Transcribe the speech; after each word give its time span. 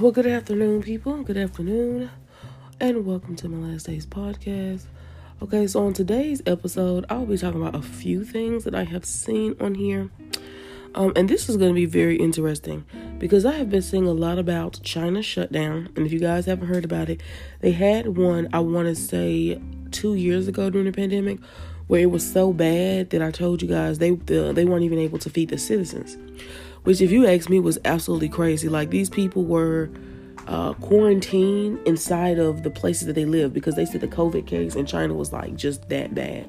Well, 0.00 0.10
good 0.10 0.26
afternoon, 0.26 0.82
people. 0.82 1.22
Good 1.22 1.36
afternoon, 1.36 2.10
and 2.80 3.06
welcome 3.06 3.36
to 3.36 3.48
my 3.48 3.68
last 3.68 3.86
day's 3.86 4.04
podcast. 4.04 4.86
Okay, 5.40 5.68
so 5.68 5.86
on 5.86 5.92
today's 5.92 6.42
episode, 6.46 7.06
I'll 7.08 7.26
be 7.26 7.38
talking 7.38 7.62
about 7.62 7.76
a 7.76 7.82
few 7.82 8.24
things 8.24 8.64
that 8.64 8.74
I 8.74 8.82
have 8.82 9.04
seen 9.04 9.54
on 9.60 9.76
here. 9.76 10.10
Um, 10.96 11.12
and 11.14 11.28
this 11.28 11.48
is 11.48 11.56
going 11.56 11.70
to 11.70 11.76
be 11.76 11.86
very 11.86 12.16
interesting 12.16 12.84
because 13.20 13.46
I 13.46 13.52
have 13.52 13.70
been 13.70 13.82
seeing 13.82 14.04
a 14.04 14.12
lot 14.12 14.36
about 14.36 14.80
China 14.82 15.22
shutdown. 15.22 15.90
And 15.94 16.04
if 16.06 16.12
you 16.12 16.18
guys 16.18 16.46
haven't 16.46 16.66
heard 16.66 16.84
about 16.84 17.08
it, 17.08 17.22
they 17.60 17.70
had 17.70 18.16
one, 18.16 18.48
I 18.52 18.58
want 18.58 18.88
to 18.88 18.96
say, 18.96 19.60
two 19.92 20.14
years 20.16 20.48
ago 20.48 20.70
during 20.70 20.86
the 20.86 20.92
pandemic 20.92 21.38
where 21.86 22.00
it 22.00 22.10
was 22.10 22.28
so 22.28 22.52
bad 22.52 23.10
that 23.10 23.22
I 23.22 23.30
told 23.30 23.62
you 23.62 23.68
guys 23.68 23.98
they 23.98 24.10
the, 24.10 24.52
they 24.52 24.64
weren't 24.64 24.82
even 24.82 24.98
able 24.98 25.18
to 25.18 25.30
feed 25.30 25.50
the 25.50 25.58
citizens 25.58 26.16
which 26.84 27.00
if 27.00 27.10
you 27.10 27.26
ask 27.26 27.50
me 27.50 27.60
was 27.60 27.78
absolutely 27.84 28.28
crazy. 28.28 28.68
Like 28.68 28.90
these 28.90 29.10
people 29.10 29.44
were 29.44 29.90
uh, 30.46 30.74
quarantined 30.74 31.78
inside 31.86 32.38
of 32.38 32.62
the 32.62 32.70
places 32.70 33.06
that 33.06 33.14
they 33.14 33.24
live 33.24 33.52
because 33.52 33.74
they 33.74 33.86
said 33.86 34.00
the 34.00 34.08
COVID 34.08 34.46
case 34.46 34.74
in 34.76 34.86
China 34.86 35.14
was 35.14 35.32
like 35.32 35.56
just 35.56 35.88
that 35.88 36.14
bad. 36.14 36.48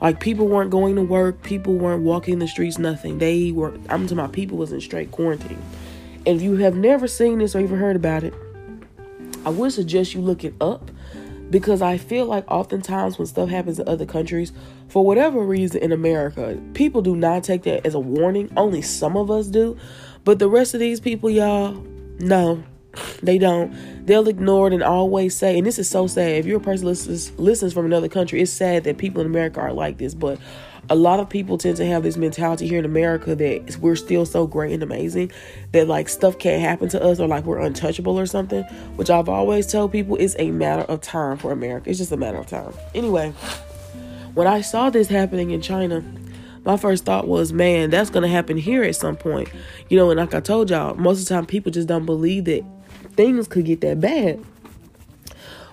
Like 0.00 0.20
people 0.20 0.46
weren't 0.46 0.70
going 0.70 0.94
to 0.96 1.02
work, 1.02 1.42
people 1.42 1.74
weren't 1.74 2.02
walking 2.02 2.38
the 2.38 2.48
streets, 2.48 2.78
nothing. 2.78 3.18
They 3.18 3.50
were. 3.50 3.72
I'm 3.88 4.02
talking 4.02 4.12
about 4.12 4.32
people 4.32 4.58
was 4.58 4.72
in 4.72 4.80
straight 4.80 5.10
quarantine. 5.10 5.62
And 6.26 6.36
if 6.36 6.42
you 6.42 6.56
have 6.56 6.76
never 6.76 7.06
seen 7.08 7.38
this 7.38 7.54
or 7.54 7.60
even 7.60 7.78
heard 7.78 7.96
about 7.96 8.24
it, 8.24 8.34
I 9.44 9.50
would 9.50 9.72
suggest 9.72 10.12
you 10.14 10.20
look 10.20 10.44
it 10.44 10.54
up 10.60 10.90
because 11.50 11.82
I 11.82 11.98
feel 11.98 12.26
like 12.26 12.44
oftentimes 12.50 13.18
when 13.18 13.26
stuff 13.26 13.48
happens 13.48 13.78
in 13.78 13.88
other 13.88 14.06
countries, 14.06 14.52
for 14.88 15.04
whatever 15.04 15.40
reason 15.40 15.82
in 15.82 15.92
America, 15.92 16.60
people 16.74 17.02
do 17.02 17.16
not 17.16 17.44
take 17.44 17.62
that 17.64 17.86
as 17.86 17.94
a 17.94 18.00
warning. 18.00 18.50
Only 18.56 18.82
some 18.82 19.16
of 19.16 19.30
us 19.30 19.46
do. 19.46 19.76
But 20.24 20.38
the 20.38 20.48
rest 20.48 20.74
of 20.74 20.80
these 20.80 21.00
people, 21.00 21.30
y'all, 21.30 21.74
no, 22.18 22.62
they 23.22 23.38
don't. 23.38 24.06
They'll 24.06 24.28
ignore 24.28 24.68
it 24.68 24.72
and 24.72 24.82
always 24.82 25.36
say, 25.36 25.58
and 25.58 25.66
this 25.66 25.78
is 25.78 25.88
so 25.88 26.06
sad. 26.06 26.32
If 26.36 26.46
you're 26.46 26.58
a 26.58 26.60
person 26.60 26.86
listens 26.86 27.36
listens 27.38 27.72
from 27.72 27.84
another 27.84 28.08
country, 28.08 28.40
it's 28.40 28.52
sad 28.52 28.84
that 28.84 28.98
people 28.98 29.20
in 29.20 29.26
America 29.26 29.60
are 29.60 29.72
like 29.72 29.98
this. 29.98 30.14
But 30.14 30.38
a 30.88 30.94
lot 30.94 31.18
of 31.18 31.28
people 31.28 31.58
tend 31.58 31.76
to 31.78 31.86
have 31.86 32.02
this 32.02 32.16
mentality 32.16 32.68
here 32.68 32.78
in 32.78 32.84
America 32.84 33.34
that 33.34 33.76
we're 33.80 33.96
still 33.96 34.24
so 34.24 34.46
great 34.46 34.72
and 34.72 34.82
amazing 34.82 35.32
that 35.72 35.88
like 35.88 36.08
stuff 36.08 36.38
can't 36.38 36.60
happen 36.60 36.88
to 36.90 37.02
us 37.02 37.18
or 37.18 37.26
like 37.26 37.44
we're 37.44 37.58
untouchable 37.58 38.18
or 38.18 38.26
something. 38.26 38.62
Which 38.96 39.10
I've 39.10 39.28
always 39.28 39.66
told 39.66 39.92
people 39.92 40.16
is 40.16 40.36
a 40.38 40.50
matter 40.50 40.82
of 40.82 41.00
time 41.00 41.38
for 41.38 41.52
America. 41.52 41.90
It's 41.90 41.98
just 41.98 42.12
a 42.12 42.16
matter 42.16 42.38
of 42.38 42.46
time. 42.46 42.72
Anyway, 42.94 43.30
when 44.34 44.46
I 44.46 44.60
saw 44.60 44.90
this 44.90 45.08
happening 45.08 45.50
in 45.50 45.60
China, 45.60 46.04
my 46.64 46.76
first 46.76 47.04
thought 47.04 47.26
was, 47.26 47.52
man, 47.52 47.90
that's 47.90 48.10
gonna 48.10 48.28
happen 48.28 48.56
here 48.56 48.82
at 48.82 48.96
some 48.96 49.16
point. 49.16 49.48
You 49.88 49.98
know, 49.98 50.10
and 50.10 50.18
like 50.18 50.34
I 50.34 50.40
told 50.40 50.70
y'all, 50.70 50.94
most 50.94 51.20
of 51.20 51.28
the 51.28 51.34
time 51.34 51.46
people 51.46 51.72
just 51.72 51.88
don't 51.88 52.06
believe 52.06 52.44
that 52.44 52.64
things 53.14 53.48
could 53.48 53.64
get 53.64 53.80
that 53.80 54.00
bad. 54.00 54.44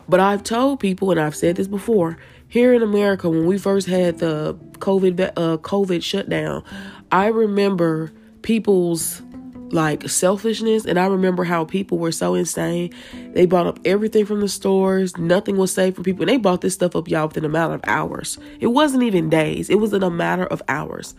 But 0.07 0.19
I've 0.19 0.43
told 0.43 0.79
people, 0.79 1.11
and 1.11 1.19
I've 1.19 1.35
said 1.35 1.55
this 1.55 1.67
before, 1.67 2.17
here 2.53 2.71
in 2.71 2.83
America, 2.83 3.27
when 3.31 3.47
we 3.47 3.57
first 3.57 3.87
had 3.87 4.19
the 4.19 4.53
COVID 4.73 5.19
uh, 5.35 5.57
COVID 5.57 6.03
shutdown, 6.03 6.63
I 7.11 7.29
remember 7.29 8.11
people's 8.43 9.23
like 9.71 10.07
selfishness, 10.07 10.85
and 10.85 10.99
I 10.99 11.07
remember 11.07 11.45
how 11.45 11.65
people 11.65 11.97
were 11.97 12.11
so 12.11 12.35
insane. 12.35 12.93
They 13.33 13.47
bought 13.47 13.65
up 13.65 13.79
everything 13.85 14.27
from 14.27 14.39
the 14.39 14.47
stores. 14.47 15.17
Nothing 15.17 15.57
was 15.57 15.73
safe 15.73 15.95
for 15.95 16.03
people. 16.03 16.21
And 16.21 16.29
they 16.29 16.37
bought 16.37 16.61
this 16.61 16.75
stuff 16.75 16.95
up, 16.95 17.07
y'all, 17.07 17.27
within 17.27 17.43
a 17.43 17.49
matter 17.49 17.73
of 17.73 17.81
hours. 17.85 18.37
It 18.59 18.67
wasn't 18.67 19.01
even 19.01 19.31
days. 19.31 19.71
It 19.71 19.79
was 19.79 19.91
in 19.91 20.03
a 20.03 20.11
matter 20.11 20.45
of 20.45 20.61
hours. 20.67 21.15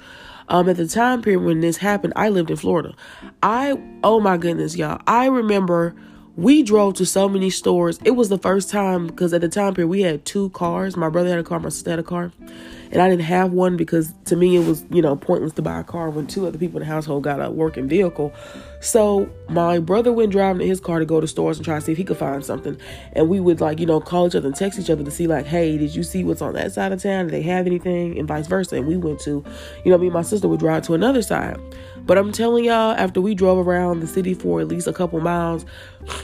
Um, 0.49 0.69
at 0.69 0.77
the 0.77 0.87
time 0.87 1.21
period 1.21 1.43
when 1.43 1.59
this 1.59 1.79
happened, 1.79 2.13
I 2.15 2.29
lived 2.29 2.53
in 2.53 2.57
Florida. 2.57 2.95
I, 3.43 3.77
oh 4.05 4.21
my 4.21 4.37
goodness, 4.37 4.77
y'all, 4.77 5.03
I 5.09 5.27
remember 5.27 5.97
we 6.37 6.63
drove 6.63 6.95
to 6.95 7.07
so 7.07 7.29
many 7.29 7.49
stores. 7.49 8.01
It 8.05 8.13
was 8.13 8.29
the 8.29 8.39
first 8.39 8.69
time 8.69 9.07
because 9.07 9.33
at 9.33 9.41
the 9.41 9.49
time 9.49 9.75
period 9.75 9.89
we 9.89 10.03
had 10.03 10.25
two 10.25 10.51
cars. 10.51 10.97
My 10.97 11.09
brother 11.09 11.31
had 11.31 11.39
a 11.39 11.45
car, 11.45 11.61
my 11.61 11.69
sister 11.69 11.91
had 11.91 11.99
a 11.99 12.05
car. 12.05 12.33
And 12.91 13.03
I 13.03 13.09
didn't 13.09 13.25
have 13.25 13.53
one 13.53 13.77
because 13.77 14.13
to 14.27 14.37
me 14.37 14.57
it 14.57 14.67
was, 14.67 14.85
you 14.91 15.03
know, 15.03 15.17
pointless 15.17 15.53
to 15.55 15.63
buy 15.63 15.81
a 15.81 15.85
car 15.85 16.11
when 16.11 16.27
two 16.27 16.47
other 16.47 16.59
people 16.59 16.81
in 16.81 16.87
the 16.87 16.93
household 16.93 17.25
got 17.25 17.41
a 17.41 17.51
working 17.51 17.89
vehicle. 17.89 18.33
So 18.81 19.29
my 19.49 19.79
brother 19.79 20.13
went 20.13 20.31
driving 20.33 20.63
in 20.63 20.69
his 20.69 20.81
car 20.81 20.99
to 20.99 21.05
go 21.05 21.21
to 21.21 21.27
stores 21.27 21.57
and 21.57 21.65
try 21.65 21.77
to 21.77 21.81
see 21.81 21.93
if 21.93 21.99
he 21.99 22.05
could 22.05 22.19
find 22.19 22.45
something. 22.45 22.77
And 23.15 23.29
we 23.29 23.41
would 23.41 23.61
like, 23.61 23.81
you 23.81 23.87
know, 23.87 24.01
call 24.01 24.29
each 24.29 24.37
other 24.37 24.47
and 24.47 24.55
text 24.55 24.79
each 24.79 24.91
other 24.91 25.03
to 25.03 25.11
see 25.11 25.27
like, 25.27 25.47
hey, 25.47 25.77
did 25.77 25.95
you 25.95 26.03
see 26.03 26.23
what's 26.23 26.43
on 26.43 26.53
that 26.55 26.73
side 26.73 26.93
of 26.93 27.03
town? 27.03 27.27
Did 27.27 27.35
they 27.35 27.43
have 27.43 27.67
anything? 27.67 28.19
And 28.19 28.29
vice 28.29 28.47
versa. 28.47 28.77
And 28.77 28.87
we 28.87 28.97
went 28.97 29.21
to, 29.21 29.45
you 29.85 29.91
know, 29.91 29.99
me 29.99 30.07
and 30.07 30.15
my 30.15 30.23
sister 30.23 30.47
would 30.47 30.61
drive 30.61 30.85
to 30.85 30.95
another 30.95 31.23
side. 31.23 31.59
But 32.07 32.19
I'm 32.19 32.33
telling 32.33 32.65
y'all, 32.65 32.93
after 32.93 33.21
we 33.21 33.35
drove 33.35 33.67
around 33.67 34.01
the 34.01 34.07
city 34.07 34.35
for 34.35 34.61
at 34.61 34.69
least 34.69 34.87
a 34.87 34.93
couple 34.93 35.21
miles, 35.21 35.65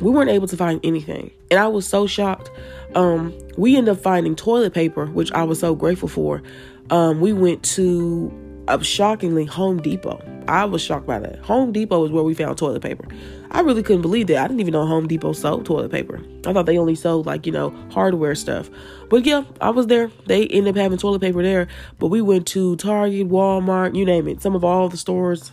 we 0.01 0.11
weren't 0.11 0.31
able 0.31 0.47
to 0.49 0.57
find 0.57 0.81
anything. 0.85 1.31
And 1.51 1.59
I 1.59 1.69
was 1.69 1.87
so 1.87 2.07
shocked. 2.07 2.51
Um, 2.95 3.33
we 3.57 3.77
ended 3.77 3.97
up 3.97 4.03
finding 4.03 4.37
toilet 4.37 4.75
paper, 4.75 5.07
which 5.07 5.33
I 5.33 5.43
was 5.43 5.59
so 5.59 5.75
grateful 5.75 6.09
for. 6.09 6.43
Um, 6.91 7.21
we 7.21 7.33
went 7.33 7.63
to 7.63 8.31
uh, 8.69 8.79
shockingly 8.81 9.47
Home 9.47 9.81
Depot. 9.81 10.23
I 10.49 10.65
was 10.65 10.83
shocked 10.83 11.07
by 11.07 11.19
that. 11.19 11.39
Home 11.41 11.73
Depot 11.73 12.05
is 12.05 12.11
where 12.11 12.25
we 12.25 12.35
found 12.35 12.59
toilet 12.59 12.83
paper. 12.83 13.07
I 13.53 13.61
really 13.61 13.83
couldn't 13.83 14.03
believe 14.03 14.27
that. 14.29 14.39
I 14.39 14.49
didn't 14.49 14.61
even 14.61 14.73
know 14.73 14.87
Home 14.87 15.09
Depot 15.09 15.33
sold 15.33 15.65
toilet 15.65 15.91
paper. 15.91 16.21
I 16.47 16.53
thought 16.53 16.67
they 16.67 16.79
only 16.79 16.95
sold 16.95 17.27
like, 17.27 17.47
you 17.47 17.53
know, 17.53 17.71
hardware 17.91 18.35
stuff. 18.35 18.69
But 19.09 19.25
yeah, 19.25 19.45
I 19.61 19.71
was 19.71 19.87
there. 19.87 20.11
They 20.27 20.47
ended 20.47 20.77
up 20.77 20.81
having 20.81 20.99
toilet 20.99 21.21
paper 21.21 21.43
there. 21.43 21.69
But 21.99 22.09
we 22.09 22.21
went 22.21 22.47
to 22.49 22.77
Target, 22.77 23.29
Walmart, 23.29 23.97
you 23.97 24.05
name 24.05 24.29
it. 24.29 24.43
Some 24.43 24.55
of 24.55 24.65
all 24.65 24.89
the 24.89 24.97
stores 24.97 25.53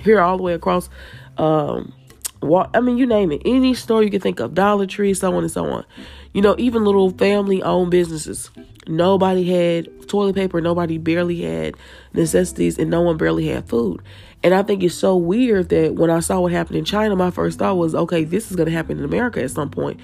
here 0.00 0.20
all 0.20 0.36
the 0.36 0.42
way 0.42 0.54
across 0.54 0.88
um 1.36 1.92
what 2.40 2.70
I 2.74 2.80
mean, 2.80 2.98
you 2.98 3.06
name 3.06 3.32
it, 3.32 3.42
any 3.44 3.74
store 3.74 4.02
you 4.02 4.10
can 4.10 4.20
think 4.20 4.40
of, 4.40 4.54
Dollar 4.54 4.86
Tree, 4.86 5.14
so 5.14 5.34
on 5.34 5.42
and 5.42 5.50
so 5.50 5.64
on. 5.64 5.84
You 6.32 6.42
know, 6.42 6.54
even 6.58 6.84
little 6.84 7.10
family 7.10 7.62
owned 7.62 7.90
businesses. 7.90 8.50
Nobody 8.86 9.44
had 9.44 10.08
toilet 10.08 10.34
paper, 10.34 10.60
nobody 10.60 10.98
barely 10.98 11.42
had 11.42 11.74
necessities, 12.12 12.78
and 12.78 12.90
no 12.90 13.02
one 13.02 13.16
barely 13.16 13.48
had 13.48 13.68
food. 13.68 14.02
And 14.42 14.54
I 14.54 14.62
think 14.62 14.82
it's 14.82 14.94
so 14.94 15.16
weird 15.16 15.68
that 15.70 15.94
when 15.94 16.10
I 16.10 16.20
saw 16.20 16.40
what 16.40 16.52
happened 16.52 16.76
in 16.76 16.84
China, 16.84 17.16
my 17.16 17.30
first 17.30 17.58
thought 17.58 17.76
was, 17.76 17.94
okay, 17.94 18.24
this 18.24 18.50
is 18.50 18.56
going 18.56 18.68
to 18.68 18.72
happen 18.72 18.98
in 18.98 19.04
America 19.04 19.42
at 19.42 19.50
some 19.50 19.68
point, 19.68 19.98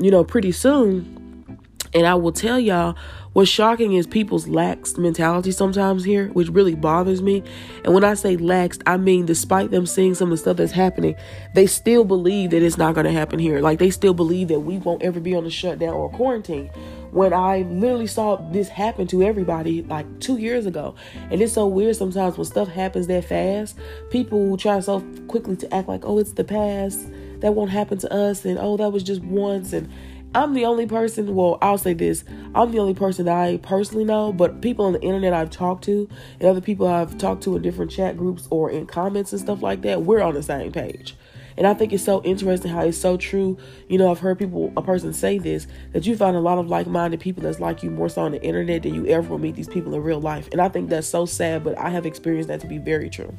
you 0.00 0.10
know, 0.10 0.22
pretty 0.22 0.52
soon. 0.52 1.58
And 1.92 2.06
I 2.06 2.14
will 2.14 2.32
tell 2.32 2.58
y'all 2.58 2.96
what's 3.34 3.50
shocking 3.50 3.92
is 3.92 4.06
people's 4.06 4.48
lax 4.48 4.96
mentality 4.96 5.50
sometimes 5.50 6.04
here, 6.04 6.28
which 6.28 6.48
really 6.48 6.74
bothers 6.74 7.20
me. 7.20 7.42
And 7.84 7.92
when 7.92 8.04
I 8.04 8.14
say 8.14 8.36
lax, 8.36 8.78
I 8.86 8.96
mean 8.96 9.26
despite 9.26 9.70
them 9.70 9.86
seeing 9.86 10.14
some 10.14 10.28
of 10.28 10.30
the 10.30 10.36
stuff 10.38 10.56
that's 10.56 10.72
happening, 10.72 11.16
they 11.52 11.66
still 11.66 12.04
believe 12.04 12.50
that 12.50 12.62
it's 12.62 12.78
not 12.78 12.94
going 12.94 13.06
to 13.06 13.12
happen 13.12 13.38
here. 13.38 13.60
Like 13.60 13.78
they 13.78 13.90
still 13.90 14.14
believe 14.14 14.48
that 14.48 14.60
we 14.60 14.78
won't 14.78 15.02
ever 15.02 15.20
be 15.20 15.34
on 15.34 15.44
a 15.44 15.50
shutdown 15.50 15.92
or 15.92 16.08
quarantine. 16.10 16.70
When 17.10 17.32
I 17.32 17.62
literally 17.62 18.06
saw 18.06 18.36
this 18.50 18.68
happen 18.68 19.06
to 19.08 19.22
everybody 19.22 19.82
like 19.82 20.20
two 20.20 20.38
years 20.38 20.66
ago. 20.66 20.94
And 21.30 21.40
it's 21.42 21.52
so 21.52 21.66
weird 21.66 21.96
sometimes 21.96 22.36
when 22.36 22.44
stuff 22.44 22.68
happens 22.68 23.06
that 23.08 23.24
fast, 23.24 23.78
people 24.10 24.56
try 24.56 24.80
so 24.80 25.00
quickly 25.28 25.56
to 25.56 25.74
act 25.74 25.88
like, 25.88 26.04
oh, 26.04 26.18
it's 26.18 26.32
the 26.32 26.44
past. 26.44 27.06
That 27.40 27.52
won't 27.54 27.70
happen 27.70 27.98
to 27.98 28.12
us. 28.12 28.44
And 28.44 28.58
oh, 28.58 28.76
that 28.78 28.90
was 28.90 29.02
just 29.02 29.22
once. 29.22 29.72
And 29.72 29.88
I'm 30.34 30.52
the 30.52 30.64
only 30.64 30.86
person, 30.86 31.34
well, 31.34 31.58
I'll 31.62 31.78
say 31.78 31.94
this 31.94 32.24
I'm 32.54 32.72
the 32.72 32.78
only 32.78 32.94
person 32.94 33.26
that 33.26 33.36
I 33.36 33.58
personally 33.58 34.04
know, 34.04 34.32
but 34.32 34.60
people 34.60 34.84
on 34.84 34.92
the 34.92 35.00
internet 35.00 35.32
I've 35.32 35.50
talked 35.50 35.84
to 35.84 36.08
and 36.40 36.48
other 36.48 36.60
people 36.60 36.88
I've 36.88 37.16
talked 37.18 37.42
to 37.44 37.56
in 37.56 37.62
different 37.62 37.90
chat 37.90 38.16
groups 38.16 38.48
or 38.50 38.70
in 38.70 38.86
comments 38.86 39.32
and 39.32 39.40
stuff 39.40 39.62
like 39.62 39.82
that, 39.82 40.02
we're 40.02 40.22
on 40.22 40.34
the 40.34 40.42
same 40.42 40.72
page. 40.72 41.16
And 41.56 41.66
I 41.66 41.74
think 41.74 41.92
it's 41.92 42.02
so 42.02 42.20
interesting 42.24 42.72
how 42.72 42.82
it's 42.82 42.98
so 42.98 43.16
true. 43.16 43.56
You 43.88 43.98
know, 43.98 44.10
I've 44.10 44.18
heard 44.18 44.38
people, 44.38 44.72
a 44.76 44.82
person 44.82 45.12
say 45.12 45.38
this, 45.38 45.68
that 45.92 46.04
you 46.04 46.16
find 46.16 46.36
a 46.36 46.40
lot 46.40 46.58
of 46.58 46.66
like 46.66 46.88
minded 46.88 47.20
people 47.20 47.44
that's 47.44 47.60
like 47.60 47.82
you 47.82 47.90
more 47.90 48.08
so 48.08 48.22
on 48.22 48.32
the 48.32 48.42
internet 48.42 48.82
than 48.82 48.92
you 48.94 49.06
ever 49.06 49.28
will 49.28 49.38
meet 49.38 49.54
these 49.54 49.68
people 49.68 49.94
in 49.94 50.02
real 50.02 50.20
life. 50.20 50.48
And 50.50 50.60
I 50.60 50.68
think 50.68 50.90
that's 50.90 51.06
so 51.06 51.26
sad, 51.26 51.62
but 51.62 51.78
I 51.78 51.90
have 51.90 52.06
experienced 52.06 52.48
that 52.48 52.60
to 52.60 52.66
be 52.66 52.78
very 52.78 53.08
true. 53.08 53.32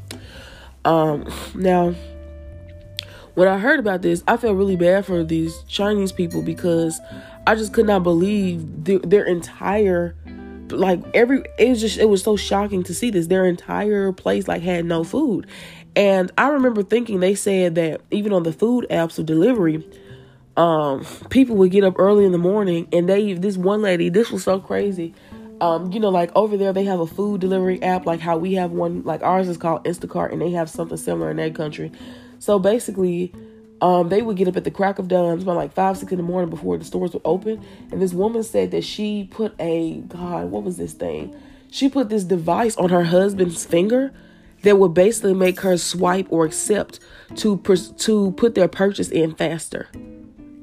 Um, 0.85 1.27
now, 1.55 1.93
when 3.35 3.47
I 3.47 3.59
heard 3.59 3.79
about 3.79 4.01
this, 4.01 4.23
I 4.27 4.37
felt 4.37 4.55
really 4.55 4.77
bad 4.77 5.05
for 5.05 5.23
these 5.23 5.63
Chinese 5.67 6.11
people 6.11 6.41
because 6.41 6.99
I 7.45 7.55
just 7.55 7.73
could 7.73 7.85
not 7.85 8.01
believe 8.03 8.85
their, 8.85 8.99
their 8.99 9.25
entire 9.25 10.15
like 10.69 10.99
every 11.13 11.43
it 11.59 11.69
was 11.69 11.79
just 11.79 11.97
it 11.99 12.09
was 12.09 12.23
so 12.23 12.35
shocking 12.35 12.83
to 12.83 12.93
see 12.93 13.11
this. 13.11 13.27
Their 13.27 13.45
entire 13.45 14.11
place 14.11 14.47
like 14.47 14.63
had 14.63 14.85
no 14.85 15.03
food. 15.03 15.47
And 15.97 16.31
i 16.37 16.49
remember 16.49 16.83
thinking 16.83 17.19
they 17.19 17.35
said 17.35 17.75
that 17.75 18.01
even 18.11 18.33
on 18.33 18.43
the 18.43 18.51
food 18.51 18.85
apps 18.89 19.17
of 19.17 19.25
delivery 19.25 19.87
um 20.57 21.05
people 21.29 21.55
would 21.55 21.71
get 21.71 21.83
up 21.83 21.95
early 21.97 22.25
in 22.25 22.31
the 22.31 22.37
morning 22.37 22.87
and 22.91 23.07
they 23.07 23.33
this 23.33 23.57
one 23.57 23.81
lady 23.81 24.09
this 24.09 24.31
was 24.31 24.43
so 24.43 24.59
crazy. 24.59 25.13
Um 25.61 25.91
you 25.91 25.99
know 25.99 26.09
like 26.09 26.31
over 26.35 26.57
there 26.57 26.73
they 26.73 26.85
have 26.85 26.99
a 26.99 27.07
food 27.07 27.41
delivery 27.41 27.81
app 27.83 28.05
like 28.05 28.19
how 28.19 28.37
we 28.37 28.53
have 28.53 28.71
one 28.71 29.03
like 29.03 29.21
ours 29.21 29.47
is 29.47 29.57
called 29.57 29.83
instacart 29.83 30.31
and 30.31 30.41
they 30.41 30.51
have 30.51 30.69
something 30.69 30.97
similar 30.97 31.31
in 31.31 31.37
that 31.37 31.53
country 31.53 31.91
so 32.39 32.59
basically, 32.59 33.33
um, 33.81 34.09
they 34.09 34.21
would 34.21 34.37
get 34.37 34.47
up 34.47 34.57
at 34.57 34.63
the 34.63 34.71
crack 34.71 34.99
of 34.99 35.07
dawn, 35.07 35.41
about 35.41 35.55
like 35.55 35.73
five, 35.73 35.97
six 35.97 36.11
in 36.11 36.17
the 36.17 36.23
morning 36.23 36.49
before 36.49 36.77
the 36.77 36.85
stores 36.85 37.13
would 37.13 37.21
open. 37.25 37.63
And 37.91 38.01
this 38.01 38.13
woman 38.13 38.43
said 38.43 38.71
that 38.71 38.83
she 38.83 39.27
put 39.31 39.53
a 39.59 39.97
God, 40.07 40.51
what 40.51 40.63
was 40.63 40.77
this 40.77 40.93
thing? 40.93 41.35
She 41.71 41.89
put 41.89 42.09
this 42.09 42.23
device 42.23 42.77
on 42.77 42.89
her 42.89 43.03
husband's 43.03 43.65
finger 43.65 44.13
that 44.61 44.77
would 44.77 44.93
basically 44.93 45.33
make 45.33 45.59
her 45.61 45.77
swipe 45.77 46.27
or 46.29 46.45
accept 46.45 46.99
to 47.35 47.57
to 47.97 48.31
put 48.31 48.55
their 48.55 48.67
purchase 48.67 49.09
in 49.09 49.35
faster. 49.35 49.89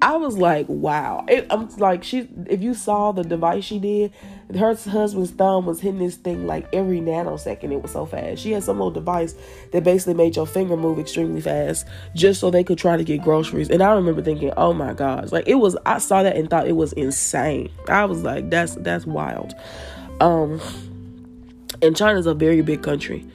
I 0.03 0.17
was 0.17 0.37
like, 0.37 0.67
wow. 0.69 1.25
It, 1.29 1.47
I'm 1.49 1.69
like, 1.77 2.03
she. 2.03 2.29
If 2.47 2.61
you 2.61 2.75
saw 2.75 3.13
the 3.13 3.23
device 3.23 3.63
she 3.65 3.79
did, 3.79 4.13
her 4.57 4.75
husband's 4.75 5.31
thumb 5.31 5.67
was 5.67 5.81
hitting 5.81 5.99
this 5.99 6.17
thing 6.17 6.47
like 6.47 6.67
every 6.73 7.01
nanosecond. 7.01 7.73
It 7.73 7.83
was 7.83 7.93
so 7.93 8.07
fast. 8.07 8.43
She 8.43 8.53
had 8.53 8.63
some 8.63 8.79
little 8.79 8.91
device 8.91 9.35
that 9.73 9.85
basically 9.85 10.15
made 10.15 10.37
your 10.37 10.47
finger 10.47 10.77
move 10.77 10.99
extremely 10.99 11.41
fast, 11.41 11.87
just 12.15 12.41
so 12.41 12.51
they 12.51 12.65
could 12.65 12.79
try 12.79 12.97
to 12.97 13.05
get 13.05 13.23
groceries. 13.23 13.71
And 13.71 13.83
I 13.83 13.93
remember 13.93 14.23
thinking, 14.23 14.53
oh 14.57 14.73
my 14.73 14.95
gosh, 14.95 15.33
like 15.33 15.49
it 15.49 15.57
was. 15.57 15.77
I 15.87 15.99
saw 15.99 16.23
that 16.23 16.37
and 16.37 16.49
thought 16.49 16.67
it 16.67 16.77
was 16.77 16.93
insane. 16.93 17.71
I 17.89 18.05
was 18.05 18.23
like, 18.23 18.51
that's 18.51 18.75
that's 18.77 19.07
wild. 19.07 19.55
Um, 20.21 20.61
and 21.81 21.97
China's 21.97 22.27
a 22.27 22.35
very 22.35 22.63
big 22.63 22.83
country. 22.83 23.27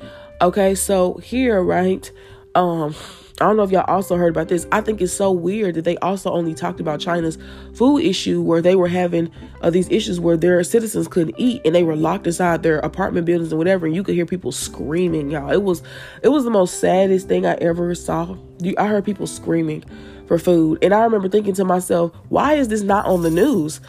Okay, 0.41 0.75
so 0.75 1.15
here, 1.15 1.61
right, 1.61 2.09
um 2.55 2.95
I 3.39 3.45
don't 3.45 3.55
know 3.55 3.63
if 3.63 3.69
y'all 3.69 3.85
also 3.87 4.15
heard 4.15 4.31
about 4.31 4.47
this. 4.47 4.65
I 4.71 4.81
think 4.81 4.99
it's 4.99 5.13
so 5.13 5.31
weird 5.31 5.75
that 5.75 5.83
they 5.83 5.95
also 5.97 6.31
only 6.31 6.55
talked 6.55 6.79
about 6.79 6.99
China's 6.99 7.37
food 7.75 7.99
issue 7.99 8.41
where 8.41 8.63
they 8.63 8.75
were 8.75 8.87
having 8.87 9.29
uh, 9.61 9.69
these 9.69 9.87
issues 9.91 10.19
where 10.19 10.37
their 10.37 10.63
citizens 10.63 11.07
couldn't 11.07 11.35
eat 11.37 11.61
and 11.63 11.75
they 11.75 11.83
were 11.83 11.95
locked 11.95 12.25
inside 12.25 12.63
their 12.63 12.79
apartment 12.79 13.27
buildings 13.27 13.51
and 13.51 13.59
whatever 13.59 13.85
and 13.85 13.95
you 13.95 14.01
could 14.01 14.15
hear 14.15 14.25
people 14.25 14.51
screaming, 14.51 15.29
y'all. 15.29 15.51
It 15.51 15.61
was 15.61 15.83
it 16.23 16.29
was 16.29 16.45
the 16.45 16.49
most 16.49 16.79
saddest 16.79 17.27
thing 17.27 17.45
I 17.45 17.53
ever 17.55 17.93
saw. 17.93 18.35
I 18.75 18.87
heard 18.87 19.05
people 19.05 19.27
screaming 19.27 19.83
for 20.27 20.39
food 20.39 20.79
and 20.81 20.91
I 20.91 21.03
remember 21.03 21.29
thinking 21.29 21.53
to 21.55 21.65
myself, 21.65 22.13
why 22.29 22.55
is 22.55 22.69
this 22.69 22.81
not 22.81 23.05
on 23.05 23.21
the 23.21 23.29
news? 23.29 23.81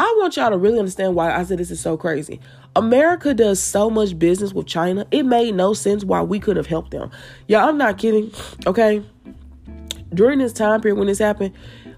I 0.00 0.12
want 0.18 0.36
y'all 0.36 0.50
to 0.50 0.58
really 0.58 0.78
understand 0.78 1.14
why 1.14 1.32
I 1.32 1.44
said 1.44 1.58
this 1.58 1.70
is 1.70 1.80
so 1.80 1.96
crazy. 1.96 2.40
America 2.78 3.34
does 3.34 3.60
so 3.60 3.90
much 3.90 4.16
business 4.16 4.52
with 4.52 4.68
China. 4.68 5.04
It 5.10 5.24
made 5.24 5.56
no 5.56 5.74
sense 5.74 6.04
why 6.04 6.22
we 6.22 6.38
could 6.38 6.56
have 6.56 6.68
helped 6.68 6.92
them. 6.92 7.10
Yeah, 7.48 7.66
I'm 7.66 7.76
not 7.76 7.98
kidding. 7.98 8.30
Okay. 8.68 9.02
During 10.14 10.38
this 10.38 10.52
time 10.52 10.80
period 10.80 10.96
when 10.96 11.08
this 11.08 11.18
happened, 11.18 11.54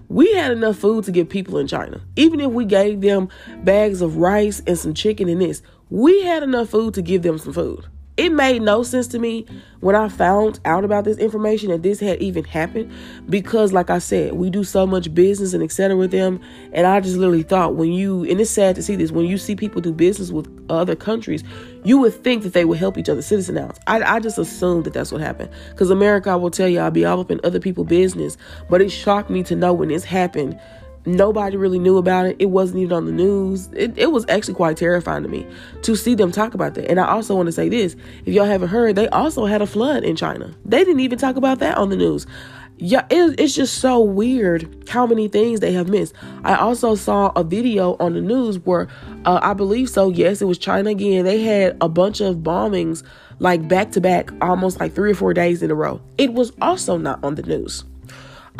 we 0.09 0.33
had 0.33 0.51
enough 0.51 0.77
food 0.77 1.05
to 1.05 1.11
give 1.11 1.29
people 1.29 1.59
in 1.59 1.67
China. 1.67 2.01
Even 2.15 2.39
if 2.39 2.49
we 2.49 2.65
gave 2.65 3.01
them 3.01 3.29
bags 3.63 4.01
of 4.01 4.17
rice 4.17 4.63
and 4.65 4.75
some 4.75 4.95
chicken 4.95 5.29
and 5.29 5.39
this, 5.39 5.61
we 5.91 6.23
had 6.23 6.41
enough 6.41 6.69
food 6.69 6.95
to 6.95 7.03
give 7.03 7.21
them 7.21 7.37
some 7.37 7.53
food 7.53 7.85
it 8.21 8.31
made 8.31 8.61
no 8.61 8.83
sense 8.83 9.07
to 9.07 9.17
me 9.17 9.47
when 9.79 9.95
I 9.95 10.07
found 10.07 10.59
out 10.63 10.85
about 10.85 11.05
this 11.05 11.17
information 11.17 11.71
that 11.71 11.81
this 11.81 11.99
had 11.99 12.21
even 12.21 12.43
happened 12.43 12.91
because 13.27 13.73
like 13.73 13.89
I 13.89 13.97
said, 13.97 14.33
we 14.33 14.51
do 14.51 14.63
so 14.63 14.85
much 14.85 15.11
business 15.11 15.55
and 15.55 15.63
etc 15.63 15.97
with 15.97 16.11
them 16.11 16.39
and 16.71 16.85
I 16.85 16.99
just 16.99 17.17
literally 17.17 17.41
thought 17.41 17.73
when 17.73 17.91
you 17.91 18.23
and 18.25 18.39
it's 18.39 18.51
sad 18.51 18.75
to 18.75 18.83
see 18.83 18.95
this 18.95 19.11
when 19.11 19.25
you 19.25 19.39
see 19.39 19.55
people 19.55 19.81
do 19.81 19.91
business 19.91 20.29
with 20.29 20.47
other 20.69 20.95
countries, 20.95 21.43
you 21.83 21.97
would 21.97 22.13
think 22.13 22.43
that 22.43 22.53
they 22.53 22.63
would 22.63 22.77
help 22.77 22.99
each 22.99 23.09
other 23.09 23.23
citizen 23.23 23.57
out. 23.57 23.79
I, 23.87 24.03
I 24.03 24.19
just 24.19 24.37
assumed 24.37 24.83
that 24.83 24.93
that's 24.93 25.11
what 25.11 25.21
happened 25.21 25.49
because 25.71 25.89
America 25.89 26.29
I 26.29 26.35
will 26.35 26.51
tell 26.51 26.67
you 26.67 26.79
I'll 26.79 26.91
be 26.91 27.05
all 27.05 27.19
up 27.19 27.31
in 27.31 27.39
other 27.43 27.59
people's 27.59 27.87
business, 27.87 28.37
but 28.69 28.83
it 28.83 28.89
shocked 28.89 29.31
me 29.31 29.41
to 29.43 29.55
know 29.55 29.73
when 29.73 29.89
this 29.89 30.03
happened 30.03 30.59
Nobody 31.05 31.57
really 31.57 31.79
knew 31.79 31.97
about 31.97 32.27
it. 32.27 32.35
It 32.39 32.47
wasn't 32.47 32.81
even 32.81 32.93
on 32.93 33.05
the 33.05 33.11
news. 33.11 33.69
It, 33.73 33.97
it 33.97 34.11
was 34.11 34.25
actually 34.29 34.53
quite 34.53 34.77
terrifying 34.77 35.23
to 35.23 35.29
me 35.29 35.47
to 35.81 35.95
see 35.95 36.13
them 36.13 36.31
talk 36.31 36.53
about 36.53 36.75
that. 36.75 36.89
And 36.89 36.99
I 36.99 37.07
also 37.07 37.35
want 37.35 37.47
to 37.47 37.51
say 37.51 37.69
this 37.69 37.95
if 38.25 38.33
y'all 38.33 38.45
haven't 38.45 38.69
heard, 38.69 38.95
they 38.95 39.07
also 39.09 39.45
had 39.45 39.61
a 39.61 39.67
flood 39.67 40.03
in 40.03 40.15
China. 40.15 40.53
They 40.63 40.83
didn't 40.83 40.99
even 40.99 41.17
talk 41.17 41.35
about 41.35 41.59
that 41.59 41.77
on 41.77 41.89
the 41.89 41.95
news. 41.95 42.27
Yeah, 42.83 43.05
it, 43.11 43.39
it's 43.39 43.53
just 43.53 43.77
so 43.77 43.99
weird 43.99 44.89
how 44.89 45.05
many 45.05 45.27
things 45.27 45.59
they 45.59 45.71
have 45.73 45.87
missed. 45.87 46.15
I 46.43 46.55
also 46.55 46.95
saw 46.95 47.31
a 47.35 47.43
video 47.43 47.95
on 47.99 48.13
the 48.13 48.21
news 48.21 48.57
where 48.59 48.87
uh, 49.25 49.39
I 49.41 49.53
believe 49.53 49.87
so. 49.89 50.09
Yes, 50.09 50.41
it 50.41 50.45
was 50.45 50.57
China 50.57 50.89
again. 50.89 51.23
They 51.25 51.43
had 51.43 51.77
a 51.79 51.87
bunch 51.87 52.21
of 52.21 52.37
bombings 52.37 53.03
like 53.37 53.67
back 53.67 53.91
to 53.91 54.01
back, 54.01 54.31
almost 54.41 54.79
like 54.79 54.93
three 54.93 55.11
or 55.11 55.15
four 55.15 55.33
days 55.33 55.61
in 55.61 55.69
a 55.69 55.75
row. 55.75 56.01
It 56.17 56.33
was 56.33 56.53
also 56.61 56.97
not 56.97 57.23
on 57.23 57.35
the 57.35 57.43
news. 57.43 57.83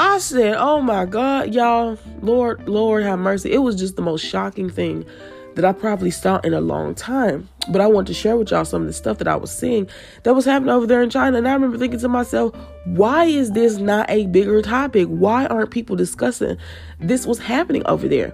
I 0.03 0.17
said, 0.17 0.55
oh 0.57 0.81
my 0.81 1.05
God, 1.05 1.53
y'all, 1.53 1.95
Lord, 2.23 2.67
Lord 2.67 3.03
have 3.03 3.19
mercy. 3.19 3.51
It 3.51 3.59
was 3.59 3.75
just 3.75 3.97
the 3.97 4.01
most 4.01 4.25
shocking 4.25 4.67
thing 4.67 5.05
that 5.53 5.63
I 5.63 5.73
probably 5.73 6.09
saw 6.09 6.39
in 6.39 6.55
a 6.55 6.59
long 6.59 6.95
time. 6.95 7.47
But 7.69 7.81
I 7.81 7.87
want 7.87 8.07
to 8.07 8.13
share 8.15 8.35
with 8.35 8.49
y'all 8.49 8.65
some 8.65 8.81
of 8.81 8.87
the 8.87 8.93
stuff 8.93 9.19
that 9.19 9.27
I 9.27 9.35
was 9.35 9.55
seeing 9.55 9.87
that 10.23 10.33
was 10.33 10.43
happening 10.43 10.71
over 10.71 10.87
there 10.87 11.03
in 11.03 11.11
China. 11.11 11.37
And 11.37 11.47
I 11.47 11.53
remember 11.53 11.77
thinking 11.77 11.99
to 11.99 12.07
myself, 12.07 12.55
why 12.85 13.25
is 13.25 13.51
this 13.51 13.77
not 13.77 14.09
a 14.09 14.25
bigger 14.25 14.63
topic? 14.63 15.07
Why 15.07 15.45
aren't 15.45 15.69
people 15.69 15.95
discussing 15.95 16.57
this 16.99 17.27
was 17.27 17.37
happening 17.37 17.85
over 17.85 18.07
there? 18.07 18.33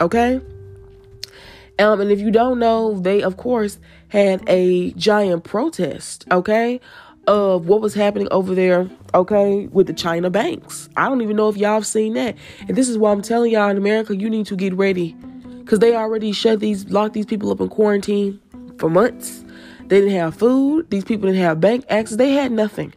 Okay. 0.00 0.40
Um, 1.78 2.00
and 2.00 2.10
if 2.10 2.18
you 2.18 2.32
don't 2.32 2.58
know, 2.58 2.98
they 2.98 3.22
of 3.22 3.36
course 3.36 3.78
had 4.08 4.42
a 4.48 4.90
giant 4.92 5.44
protest, 5.44 6.26
okay, 6.30 6.80
of 7.26 7.66
what 7.66 7.80
was 7.80 7.94
happening 7.94 8.28
over 8.30 8.54
there, 8.54 8.88
okay, 9.14 9.66
with 9.68 9.86
the 9.86 9.92
China 9.92 10.30
banks. 10.30 10.88
I 10.96 11.08
don't 11.08 11.22
even 11.22 11.36
know 11.36 11.48
if 11.48 11.56
y'all 11.56 11.74
have 11.74 11.86
seen 11.86 12.14
that. 12.14 12.36
And 12.68 12.76
this 12.76 12.88
is 12.88 12.98
why 12.98 13.12
I'm 13.12 13.22
telling 13.22 13.52
y'all 13.52 13.68
in 13.68 13.76
America, 13.76 14.16
you 14.16 14.30
need 14.30 14.46
to 14.46 14.56
get 14.56 14.74
ready. 14.74 15.12
Because 15.58 15.80
they 15.80 15.96
already 15.96 16.32
shut 16.32 16.60
these, 16.60 16.88
locked 16.90 17.14
these 17.14 17.26
people 17.26 17.50
up 17.50 17.60
in 17.60 17.68
quarantine 17.68 18.40
for 18.78 18.88
months. 18.88 19.44
They 19.86 20.00
didn't 20.00 20.14
have 20.14 20.34
food. 20.36 20.90
These 20.90 21.04
people 21.04 21.28
didn't 21.28 21.42
have 21.42 21.60
bank 21.60 21.84
access. 21.88 22.16
They 22.16 22.32
had 22.32 22.52
nothing. 22.52 22.94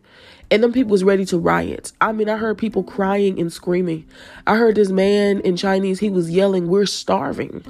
And 0.51 0.63
them 0.63 0.73
people 0.73 0.91
was 0.91 1.03
ready 1.03 1.25
to 1.25 1.37
riot. 1.37 1.91
I 2.01 2.11
mean, 2.11 2.29
I 2.29 2.37
heard 2.37 2.57
people 2.57 2.83
crying 2.83 3.39
and 3.39 3.53
screaming. 3.53 4.07
I 4.47 4.55
heard 4.55 4.75
this 4.75 4.89
man 4.89 5.41
in 5.41 5.55
Chinese, 5.55 5.99
he 5.99 6.09
was 6.09 6.31
yelling, 6.31 6.67
We're 6.67 6.87
starving. 6.87 7.63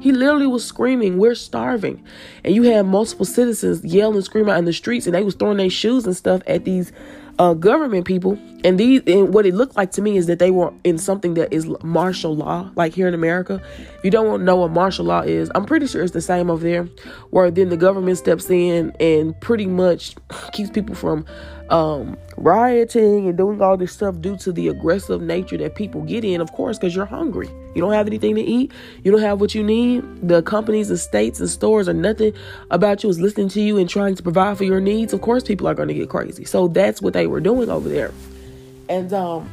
He 0.00 0.12
literally 0.12 0.46
was 0.46 0.64
screaming, 0.64 1.18
"We're 1.18 1.34
starving," 1.34 2.02
and 2.44 2.54
you 2.54 2.62
had 2.64 2.86
multiple 2.86 3.26
citizens 3.26 3.84
yelling, 3.84 4.16
and 4.16 4.24
screaming 4.24 4.52
out 4.52 4.58
in 4.58 4.64
the 4.64 4.72
streets, 4.72 5.06
and 5.06 5.14
they 5.14 5.22
was 5.22 5.34
throwing 5.34 5.56
their 5.56 5.70
shoes 5.70 6.06
and 6.06 6.16
stuff 6.16 6.42
at 6.46 6.64
these 6.64 6.92
uh, 7.38 7.54
government 7.54 8.06
people. 8.06 8.38
And 8.64 8.78
these, 8.78 9.02
and 9.06 9.32
what 9.32 9.46
it 9.46 9.54
looked 9.54 9.76
like 9.76 9.92
to 9.92 10.02
me 10.02 10.16
is 10.16 10.26
that 10.26 10.40
they 10.40 10.50
were 10.50 10.72
in 10.82 10.98
something 10.98 11.34
that 11.34 11.52
is 11.52 11.68
martial 11.82 12.34
law, 12.34 12.70
like 12.74 12.92
here 12.92 13.06
in 13.06 13.14
America. 13.14 13.62
If 13.98 14.04
you 14.04 14.10
don't 14.10 14.44
know 14.44 14.56
what 14.56 14.72
martial 14.72 15.04
law 15.04 15.20
is, 15.20 15.50
I'm 15.54 15.64
pretty 15.64 15.86
sure 15.86 16.02
it's 16.02 16.12
the 16.12 16.20
same 16.20 16.50
over 16.50 16.62
there, 16.62 16.88
where 17.30 17.50
then 17.50 17.68
the 17.68 17.76
government 17.76 18.18
steps 18.18 18.50
in 18.50 18.92
and 18.98 19.40
pretty 19.40 19.66
much 19.66 20.16
keeps 20.52 20.70
people 20.70 20.96
from 20.96 21.24
um, 21.70 22.16
rioting 22.36 23.28
and 23.28 23.36
doing 23.36 23.60
all 23.60 23.76
this 23.76 23.92
stuff 23.92 24.20
due 24.20 24.36
to 24.38 24.52
the 24.52 24.68
aggressive 24.68 25.20
nature 25.20 25.56
that 25.58 25.74
people 25.74 26.02
get 26.02 26.24
in, 26.24 26.40
of 26.40 26.50
course, 26.52 26.78
because 26.78 26.94
you're 26.94 27.06
hungry. 27.06 27.48
You 27.74 27.82
don't 27.82 27.92
have 27.92 28.06
anything 28.06 28.34
to 28.36 28.42
eat. 28.42 28.72
You 29.04 29.12
don't 29.12 29.20
have 29.20 29.40
what 29.40 29.54
you 29.54 29.62
need. 29.62 30.02
The 30.26 30.42
companies, 30.42 30.88
the 30.88 30.98
states, 30.98 31.40
and 31.40 31.48
stores 31.48 31.88
are 31.88 31.94
nothing 31.94 32.32
about 32.70 33.02
you 33.02 33.10
is 33.10 33.20
listening 33.20 33.48
to 33.50 33.60
you 33.60 33.78
and 33.78 33.88
trying 33.88 34.14
to 34.14 34.22
provide 34.22 34.58
for 34.58 34.64
your 34.64 34.80
needs. 34.80 35.12
Of 35.12 35.20
course, 35.20 35.42
people 35.42 35.68
are 35.68 35.74
going 35.74 35.88
to 35.88 35.94
get 35.94 36.08
crazy. 36.08 36.44
So 36.44 36.68
that's 36.68 37.02
what 37.02 37.12
they 37.12 37.26
were 37.28 37.40
doing 37.40 37.70
over 37.70 37.88
there. 37.88 38.12
And 38.88 39.12
um, 39.12 39.48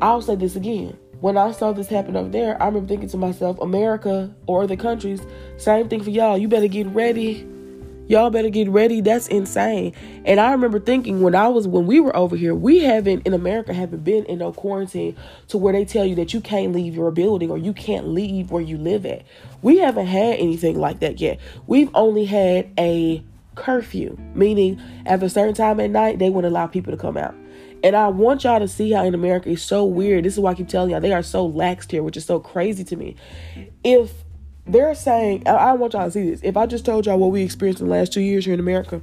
I'll 0.00 0.22
say 0.22 0.34
this 0.34 0.56
again. 0.56 0.96
When 1.20 1.36
I 1.36 1.52
saw 1.52 1.72
this 1.72 1.88
happen 1.88 2.16
over 2.16 2.30
there, 2.30 2.60
I 2.62 2.66
remember 2.66 2.88
thinking 2.88 3.08
to 3.10 3.18
myself, 3.18 3.60
America 3.60 4.34
or 4.46 4.66
the 4.66 4.76
countries, 4.76 5.20
same 5.58 5.88
thing 5.88 6.02
for 6.02 6.10
y'all. 6.10 6.38
You 6.38 6.48
better 6.48 6.68
get 6.68 6.86
ready 6.86 7.46
Y'all 8.10 8.28
better 8.28 8.50
get 8.50 8.68
ready. 8.68 9.00
That's 9.00 9.28
insane. 9.28 9.94
And 10.24 10.40
I 10.40 10.50
remember 10.50 10.80
thinking 10.80 11.22
when 11.22 11.36
I 11.36 11.46
was 11.46 11.68
when 11.68 11.86
we 11.86 12.00
were 12.00 12.16
over 12.16 12.34
here, 12.34 12.56
we 12.56 12.80
haven't 12.80 13.24
in 13.24 13.32
America 13.32 13.72
haven't 13.72 14.02
been 14.02 14.24
in 14.24 14.40
no 14.40 14.52
quarantine 14.52 15.14
to 15.46 15.56
where 15.56 15.72
they 15.72 15.84
tell 15.84 16.04
you 16.04 16.16
that 16.16 16.34
you 16.34 16.40
can't 16.40 16.72
leave 16.72 16.96
your 16.96 17.12
building 17.12 17.52
or 17.52 17.56
you 17.56 17.72
can't 17.72 18.08
leave 18.08 18.50
where 18.50 18.62
you 18.62 18.78
live 18.78 19.06
at. 19.06 19.22
We 19.62 19.78
haven't 19.78 20.08
had 20.08 20.40
anything 20.40 20.80
like 20.80 20.98
that 20.98 21.20
yet. 21.20 21.38
We've 21.68 21.88
only 21.94 22.24
had 22.24 22.68
a 22.76 23.22
curfew, 23.54 24.16
meaning 24.34 24.80
at 25.06 25.22
a 25.22 25.28
certain 25.28 25.54
time 25.54 25.80
at 25.80 25.90
night 25.90 26.18
they 26.18 26.30
wouldn't 26.30 26.50
allow 26.50 26.66
people 26.66 26.92
to 26.92 26.96
come 26.96 27.16
out. 27.16 27.34
And 27.82 27.96
I 27.96 28.08
want 28.08 28.44
y'all 28.44 28.58
to 28.58 28.68
see 28.68 28.90
how 28.92 29.04
in 29.04 29.14
America 29.14 29.50
it's 29.50 29.62
so 29.62 29.84
weird. 29.84 30.24
This 30.24 30.34
is 30.34 30.40
why 30.40 30.50
I 30.50 30.54
keep 30.54 30.68
telling 30.68 30.90
y'all 30.90 31.00
they 31.00 31.12
are 31.12 31.22
so 31.22 31.50
laxed 31.50 31.90
here, 31.90 32.02
which 32.02 32.16
is 32.16 32.24
so 32.24 32.38
crazy 32.38 32.84
to 32.84 32.96
me. 32.96 33.16
If 33.82 34.12
they're 34.66 34.94
saying, 34.94 35.44
I, 35.46 35.50
I 35.50 35.72
want 35.72 35.94
y'all 35.94 36.04
to 36.04 36.10
see 36.10 36.30
this. 36.30 36.40
If 36.42 36.56
I 36.56 36.66
just 36.66 36.84
told 36.84 37.06
y'all 37.06 37.18
what 37.18 37.30
we 37.30 37.42
experienced 37.42 37.80
in 37.80 37.88
the 37.88 37.94
last 37.94 38.12
two 38.12 38.20
years 38.20 38.44
here 38.44 38.54
in 38.54 38.60
America, 38.60 39.02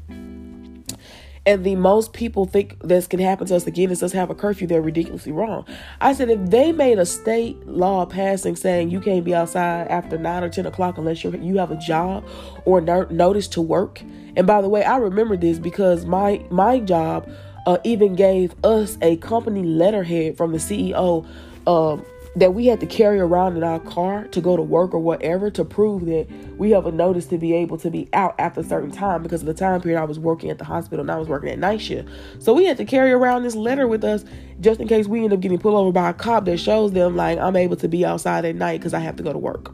and 1.48 1.64
the 1.64 1.78
most 1.78 2.12
people 2.12 2.46
think 2.46 2.78
this 2.84 3.08
can 3.08 3.22
happen 3.22 3.48
to 3.48 3.56
us 3.56 3.66
again 3.66 3.90
is 3.90 4.04
us 4.04 4.12
have 4.12 4.30
a 4.30 4.36
curfew, 4.36 4.68
they're 4.68 4.82
ridiculously 4.82 5.32
wrong. 5.32 5.66
I 6.02 6.12
said 6.12 6.30
if 6.30 6.50
they 6.50 6.74
made 6.74 7.00
a 7.00 7.06
state 7.06 7.66
law 7.66 8.06
passing 8.06 8.58
saying 8.58 8.90
you 8.90 9.00
can't 9.00 9.24
be 9.24 9.34
outside 9.34 9.88
after 9.88 10.18
nine 10.18 10.44
or 10.44 10.50
ten 10.50 10.66
o'clock 10.66 10.98
unless 10.98 11.24
you 11.24 11.32
you 11.42 11.58
have 11.58 11.72
a 11.72 11.78
job 11.78 12.28
or 12.66 12.82
no, 12.82 13.04
notice 13.06 13.48
to 13.50 13.62
work. 13.62 14.02
And 14.36 14.46
by 14.46 14.62
the 14.62 14.68
way, 14.68 14.84
I 14.84 14.98
remember 14.98 15.38
this 15.38 15.58
because 15.58 16.06
my 16.06 16.46
my 16.52 16.82
job 16.82 17.30
uh, 17.66 17.78
even 17.86 18.16
gave 18.16 18.54
us 18.66 18.98
a 19.02 19.16
company 19.18 19.64
letterhead 19.64 20.36
from 20.36 20.52
the 20.52 20.58
CEO. 20.58 21.26
Um, 21.66 22.06
that 22.38 22.54
we 22.54 22.68
had 22.68 22.80
to 22.80 22.86
carry 22.86 23.20
around 23.20 23.58
in 23.58 23.64
our 23.64 23.80
car 23.80 24.26
to 24.28 24.40
go 24.40 24.56
to 24.56 24.62
work 24.62 24.94
or 24.94 25.00
whatever 25.00 25.50
to 25.52 25.66
prove 25.66 26.06
that 26.06 26.28
we 26.58 26.72
have 26.72 26.86
a 26.86 26.92
notice 26.92 27.26
to 27.26 27.38
be 27.38 27.54
able 27.54 27.78
to 27.78 27.90
be 27.90 28.08
out 28.14 28.36
after 28.40 28.62
a 28.62 28.64
certain 28.64 28.92
time 28.92 29.24
because 29.24 29.42
of 29.42 29.48
the 29.48 29.54
time 29.54 29.82
period 29.82 30.00
I 30.00 30.04
was 30.04 30.20
working 30.20 30.50
at 30.50 30.58
the 30.58 30.64
hospital 30.64 31.02
and 31.02 31.12
I 31.12 31.18
was 31.18 31.28
working 31.28 31.50
at 31.50 31.60
night 31.60 31.82
shift. 31.82 32.08
So 32.40 32.54
we 32.54 32.66
had 32.66 32.78
to 32.78 32.86
carry 32.86 33.12
around 33.12 33.44
this 33.44 33.56
letter 33.56 33.88
with 33.88 34.04
us 34.04 34.24
just 34.62 34.80
in 34.80 34.88
case 34.88 35.08
we 35.08 35.24
end 35.24 35.34
up 35.34 35.40
getting 35.40 35.58
pulled 35.58 35.76
over 35.76 35.92
by 35.92 36.10
a 36.10 36.14
cop 36.14 36.46
that 36.46 36.58
shows 36.60 36.92
them 36.92 37.16
like 37.16 37.40
I'm 37.40 37.56
able 37.56 37.76
to 37.78 37.88
be 37.88 38.06
outside 38.06 38.46
at 38.46 38.56
night 38.56 38.80
because 38.80 38.94
I 38.94 39.00
have 39.00 39.16
to 39.18 39.24
go 39.24 39.34
to 39.34 39.40
work. 39.40 39.74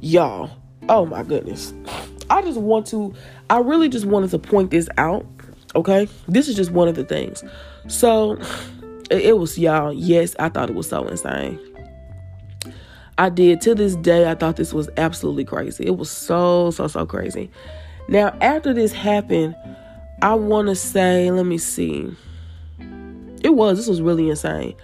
Y'all, 0.00 0.50
oh 0.88 1.06
my 1.06 1.22
goodness. 1.22 1.72
I 2.30 2.42
just 2.42 2.60
want 2.60 2.86
to, 2.88 3.14
I 3.50 3.58
really 3.58 3.88
just 3.88 4.06
wanted 4.06 4.30
to 4.30 4.38
point 4.38 4.70
this 4.70 4.88
out 4.96 5.26
Okay, 5.74 6.06
this 6.28 6.48
is 6.48 6.56
just 6.56 6.70
one 6.70 6.88
of 6.88 6.96
the 6.96 7.04
things. 7.04 7.42
So 7.88 8.32
it, 9.10 9.22
it 9.22 9.38
was 9.38 9.58
y'all. 9.58 9.92
Yes, 9.92 10.36
I 10.38 10.48
thought 10.48 10.68
it 10.68 10.74
was 10.74 10.88
so 10.88 11.06
insane. 11.08 11.58
I 13.18 13.28
did 13.28 13.60
to 13.62 13.74
this 13.74 13.96
day. 13.96 14.30
I 14.30 14.34
thought 14.34 14.56
this 14.56 14.72
was 14.72 14.88
absolutely 14.96 15.44
crazy. 15.44 15.86
It 15.86 15.96
was 15.96 16.10
so 16.10 16.70
so 16.70 16.86
so 16.86 17.06
crazy. 17.06 17.50
Now 18.08 18.36
after 18.40 18.72
this 18.72 18.92
happened, 18.92 19.54
I 20.22 20.34
want 20.34 20.68
to 20.68 20.74
say, 20.74 21.30
let 21.30 21.46
me 21.46 21.58
see. 21.58 22.14
It 23.42 23.54
was 23.54 23.78
this 23.78 23.88
was 23.88 24.00
really 24.00 24.28
insane. 24.30 24.74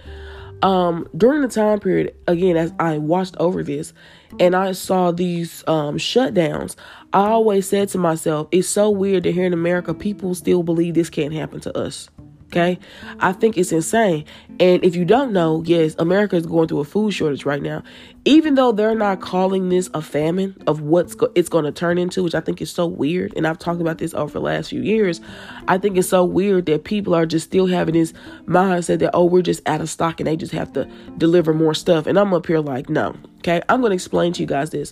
Um, 0.61 1.07
during 1.15 1.41
the 1.41 1.47
time 1.47 1.79
period, 1.79 2.13
again, 2.27 2.57
as 2.57 2.73
I 2.79 2.97
watched 2.97 3.37
over 3.39 3.63
this 3.63 3.93
and 4.39 4.55
I 4.55 4.73
saw 4.73 5.11
these 5.11 5.63
um, 5.67 5.97
shutdowns, 5.97 6.75
I 7.13 7.29
always 7.29 7.67
said 7.67 7.87
to 7.89 7.97
myself, 7.97 8.49
it's 8.51 8.67
so 8.67 8.89
weird 8.89 9.23
that 9.23 9.31
here 9.31 9.45
in 9.45 9.53
America, 9.53 9.93
people 9.93 10.35
still 10.35 10.63
believe 10.63 10.95
this 10.95 11.09
can't 11.09 11.33
happen 11.33 11.61
to 11.61 11.77
us. 11.77 12.09
Okay. 12.51 12.79
I 13.19 13.31
think 13.31 13.59
it's 13.59 13.71
insane. 13.71 14.25
And 14.59 14.83
if 14.83 14.95
you 14.95 15.05
don't 15.05 15.31
know, 15.31 15.61
yes, 15.67 15.95
America 15.99 16.35
is 16.35 16.47
going 16.47 16.67
through 16.67 16.79
a 16.79 16.83
food 16.83 17.11
shortage 17.11 17.45
right 17.45 17.61
now. 17.61 17.83
Even 18.25 18.55
though 18.55 18.71
they're 18.71 18.95
not 18.95 19.21
calling 19.21 19.69
this 19.69 19.87
a 19.93 20.01
famine 20.01 20.57
of 20.65 20.81
what's 20.81 21.13
go- 21.13 21.31
it's 21.35 21.47
going 21.47 21.65
to 21.65 21.71
turn 21.71 21.99
into, 21.99 22.23
which 22.23 22.33
I 22.33 22.39
think 22.39 22.59
is 22.59 22.71
so 22.71 22.87
weird. 22.87 23.33
And 23.37 23.45
I've 23.45 23.59
talked 23.59 23.81
about 23.81 23.99
this 23.99 24.15
over 24.15 24.33
the 24.33 24.41
last 24.41 24.71
few 24.71 24.81
years. 24.81 25.21
I 25.67 25.77
think 25.77 25.95
it's 25.95 26.09
so 26.09 26.25
weird 26.25 26.65
that 26.65 26.85
people 26.85 27.13
are 27.13 27.27
just 27.27 27.45
still 27.45 27.67
having 27.67 27.93
this 27.93 28.13
mindset 28.45 28.97
that, 28.99 29.11
oh, 29.13 29.25
we're 29.25 29.43
just 29.43 29.67
out 29.69 29.79
of 29.79 29.89
stock 29.89 30.19
and 30.19 30.25
they 30.25 30.35
just 30.35 30.51
have 30.51 30.73
to 30.73 30.89
deliver 31.19 31.53
more 31.53 31.75
stuff. 31.75 32.07
And 32.07 32.17
I'm 32.17 32.33
up 32.33 32.47
here 32.47 32.59
like, 32.59 32.89
no. 32.89 33.15
Okay. 33.37 33.61
I'm 33.69 33.79
going 33.79 33.91
to 33.91 33.95
explain 33.95 34.33
to 34.33 34.41
you 34.41 34.47
guys 34.47 34.71
this. 34.71 34.91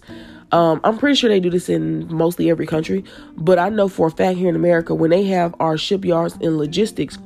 Um, 0.51 0.79
I'm 0.83 0.97
pretty 0.97 1.15
sure 1.15 1.29
they 1.29 1.39
do 1.39 1.49
this 1.49 1.67
in 1.67 2.13
mostly 2.13 2.49
every 2.49 2.65
country, 2.65 3.03
but 3.35 3.59
I 3.59 3.69
know 3.69 3.89
for 3.89 4.07
a 4.07 4.11
fact 4.11 4.37
here 4.37 4.47
in 4.47 4.55
America, 4.55 4.95
when 4.95 5.09
they 5.09 5.23
have 5.25 5.53
our 5.59 5.77
shipyards 5.77 6.35
and 6.41 6.57
logistics, 6.57 7.17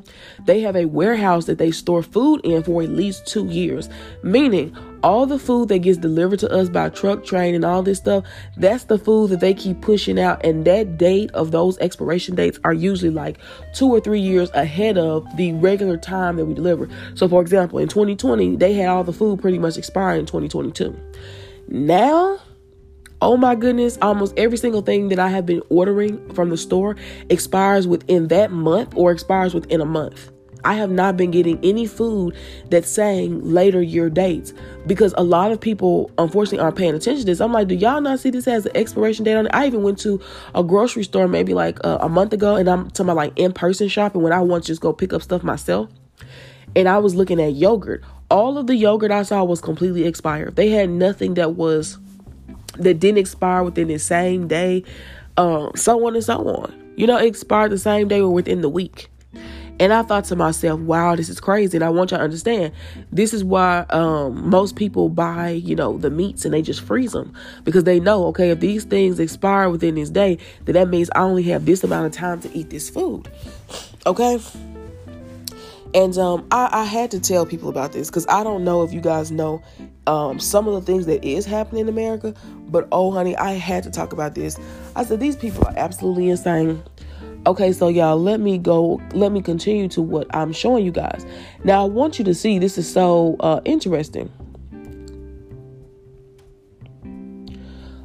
they 0.46 0.62
have 0.62 0.76
a 0.76 0.86
warehouse 0.86 1.46
that 1.46 1.60
they 1.60 1.72
store 1.72 2.02
food 2.02 2.42
in 2.44 2.64
for 2.64 2.82
at 2.82 2.90
least 2.90 3.28
two 3.28 3.46
years. 3.46 3.90
Meaning, 4.24 4.76
all 5.04 5.26
the 5.26 5.40
food 5.40 5.70
that 5.70 5.80
gets 5.80 5.98
delivered 5.98 6.40
to 6.40 6.52
us 6.52 6.70
by 6.70 6.90
truck, 6.90 7.24
train, 7.24 7.56
and 7.56 7.66
all 7.66 7.84
this 7.84 8.00
stuff, 8.00 8.24
that's 8.58 8.86
the 8.86 8.98
food 8.98 9.30
that 9.32 9.40
they 9.40 9.54
keep 9.54 9.82
pushing 9.82 10.20
out. 10.20 10.44
And 10.44 10.66
that 10.66 10.98
date 10.98 11.32
of 11.32 11.52
those 11.52 11.78
expiration 11.80 12.36
dates 12.36 12.60
are 12.64 12.74
usually 12.74 13.12
like 13.12 13.38
two 13.74 13.88
or 13.88 14.00
three 14.00 14.20
years 14.20 14.50
ahead 14.52 14.98
of 14.98 15.26
the 15.38 15.54
regular 15.54 15.98
time 15.98 16.38
that 16.38 16.46
we 16.46 16.54
deliver. 16.54 16.88
So, 17.16 17.28
for 17.28 17.42
example, 17.42 17.80
in 17.80 17.88
2020, 17.88 18.56
they 18.58 18.74
had 18.74 18.90
all 18.90 19.04
the 19.04 19.14
food 19.14 19.42
pretty 19.42 19.60
much 19.60 19.78
expire 19.78 20.18
in 20.18 20.26
2022. 20.26 20.96
Now, 21.68 22.40
oh 23.22 23.38
my 23.38 23.56
goodness, 23.56 23.98
almost 24.02 24.34
every 24.38 24.58
single 24.58 24.82
thing 24.82 25.10
that 25.10 25.20
I 25.20 25.30
have 25.30 25.46
been 25.46 25.62
ordering 25.70 26.34
from 26.34 26.50
the 26.50 26.58
store 26.58 26.96
expires 27.30 27.88
within 27.88 28.28
that 28.30 28.52
month 28.52 28.94
or 28.96 29.12
expires 29.12 29.54
within 29.54 29.80
a 29.80 29.86
month. 29.86 30.32
I 30.64 30.76
have 30.76 30.92
not 30.92 31.18
been 31.18 31.32
getting 31.32 31.60
any 31.64 31.88
food 31.88 32.36
that's 32.70 32.90
saying 32.90 33.42
later 33.44 33.82
year 33.82 34.10
dates 34.10 34.54
because 34.86 35.14
a 35.18 35.24
lot 35.24 35.52
of 35.52 35.60
people 35.60 36.12
unfortunately 36.20 36.60
aren't 36.60 36.78
paying 36.78 36.94
attention 36.94 37.22
to 37.22 37.26
this. 37.26 37.42
I'm 37.42 37.52
like, 37.52 37.68
do 37.68 37.76
y'all 37.76 38.02
not 38.02 38.20
see 38.20 38.30
this 38.30 38.46
has 38.46 38.68
an 38.68 38.78
expiration 38.78 39.26
date 39.26 39.36
on 39.36 39.48
it? 39.48 39.52
I 39.54 39.66
even 39.66 39.82
went 39.82 39.98
to 40.00 40.22
a 40.54 40.64
grocery 40.64 41.04
store 41.04 41.28
maybe 41.28 41.56
like 41.56 41.80
a, 41.84 41.98
a 42.02 42.10
month 42.10 42.34
ago 42.34 42.56
and 42.56 42.70
I'm 42.70 42.92
talking 42.92 43.08
about 43.08 43.16
like 43.16 43.34
in 43.38 43.54
person 43.54 43.88
shopping 43.88 44.22
when 44.22 44.34
I 44.34 44.42
want 44.42 44.64
to 44.64 44.68
just 44.68 44.82
go 44.82 44.94
pick 44.94 45.14
up 45.14 45.24
stuff 45.24 45.44
myself. 45.44 45.90
And 46.76 46.88
I 46.88 47.00
was 47.00 47.16
looking 47.16 47.42
at 47.42 47.54
yogurt. 47.54 48.04
All 48.30 48.58
of 48.58 48.68
the 48.68 48.76
yogurt 48.76 49.12
I 49.12 49.24
saw 49.24 49.44
was 49.44 49.62
completely 49.62 50.06
expired. 50.06 50.56
They 50.56 50.70
had 50.70 50.90
nothing 50.90 51.34
that 51.34 51.56
was 51.56 51.98
that 52.84 53.00
didn't 53.00 53.18
expire 53.18 53.64
within 53.64 53.88
the 53.88 53.98
same 53.98 54.48
day, 54.48 54.84
um, 55.38 55.72
so 55.76 56.06
on 56.08 56.16
and 56.16 56.24
so 56.24 56.48
on. 56.48 56.94
You 56.96 57.08
know, 57.08 57.18
expired 57.18 57.72
the 57.72 57.78
same 57.78 58.08
day 58.08 58.22
or 58.22 58.32
within 58.32 58.62
the 58.62 58.70
week. 58.70 59.10
And 59.82 59.92
I 59.92 60.04
thought 60.04 60.26
to 60.26 60.36
myself, 60.36 60.80
wow, 60.82 61.16
this 61.16 61.28
is 61.28 61.40
crazy. 61.40 61.76
And 61.76 61.84
I 61.84 61.90
want 61.90 62.12
you 62.12 62.18
to 62.18 62.24
understand 62.24 62.72
this 63.12 63.34
is 63.34 63.44
why 63.44 63.80
um, 63.90 64.48
most 64.48 64.76
people 64.76 65.10
buy, 65.10 65.50
you 65.50 65.76
know, 65.76 65.98
the 65.98 66.12
meats 66.12 66.46
and 66.46 66.54
they 66.54 66.62
just 66.62 66.82
freeze 66.82 67.14
them 67.14 67.34
because 67.64 67.84
they 67.84 68.00
know, 68.00 68.26
okay, 68.28 68.52
if 68.52 68.60
these 68.60 68.84
things 68.84 69.20
expire 69.20 69.72
within 69.72 69.96
this 69.96 70.12
day, 70.12 70.38
then 70.66 70.74
that 70.74 70.90
means 70.90 71.10
I 71.16 71.22
only 71.22 71.42
have 71.44 71.66
this 71.66 71.84
amount 71.84 72.06
of 72.06 72.12
time 72.12 72.42
to 72.42 72.56
eat 72.56 72.70
this 72.70 72.92
food. 72.92 73.28
Okay. 74.06 74.40
And 75.94 76.18
um, 76.18 76.48
I, 76.52 76.70
I 76.72 76.84
had 76.86 77.12
to 77.12 77.20
tell 77.20 77.46
people 77.46 77.70
about 77.70 77.92
this 77.92 78.10
because 78.10 78.26
I 78.28 78.44
don't 78.44 78.64
know 78.64 78.84
if 78.84 78.94
you 78.94 79.02
guys 79.02 79.32
know 79.32 79.62
um, 80.08 80.40
some 80.40 80.68
of 80.68 80.74
the 80.74 80.82
things 80.82 81.06
that 81.06 81.24
is 81.24 81.46
happening 81.46 81.82
in 81.82 81.90
America, 81.90 82.34
but 82.68 82.88
oh, 82.92 83.12
honey, 83.12 83.36
I 83.36 83.52
had 83.52 83.84
to 83.84 83.92
talk 83.92 84.14
about 84.14 84.34
this. 84.34 84.58
I 84.96 85.04
said, 85.04 85.20
these 85.20 85.36
people 85.36 85.66
are 85.66 85.74
absolutely 85.76 86.30
insane. 86.30 86.82
Okay, 87.46 87.74
so 87.74 87.90
y'all, 87.90 88.18
let 88.18 88.40
me 88.40 88.58
go, 88.58 89.02
let 89.14 89.32
me 89.32 89.42
continue 89.42 89.88
to 89.90 90.02
what 90.02 90.34
I'm 90.34 90.54
showing 90.54 90.86
you 90.86 90.92
guys. 90.92 91.26
Now, 91.64 91.84
I 91.84 91.88
want 91.88 92.20
you 92.20 92.26
to 92.26 92.36
see 92.36 92.60
this 92.60 92.78
is 92.78 92.92
so 92.92 93.36
uh, 93.40 93.60
interesting. 93.66 94.32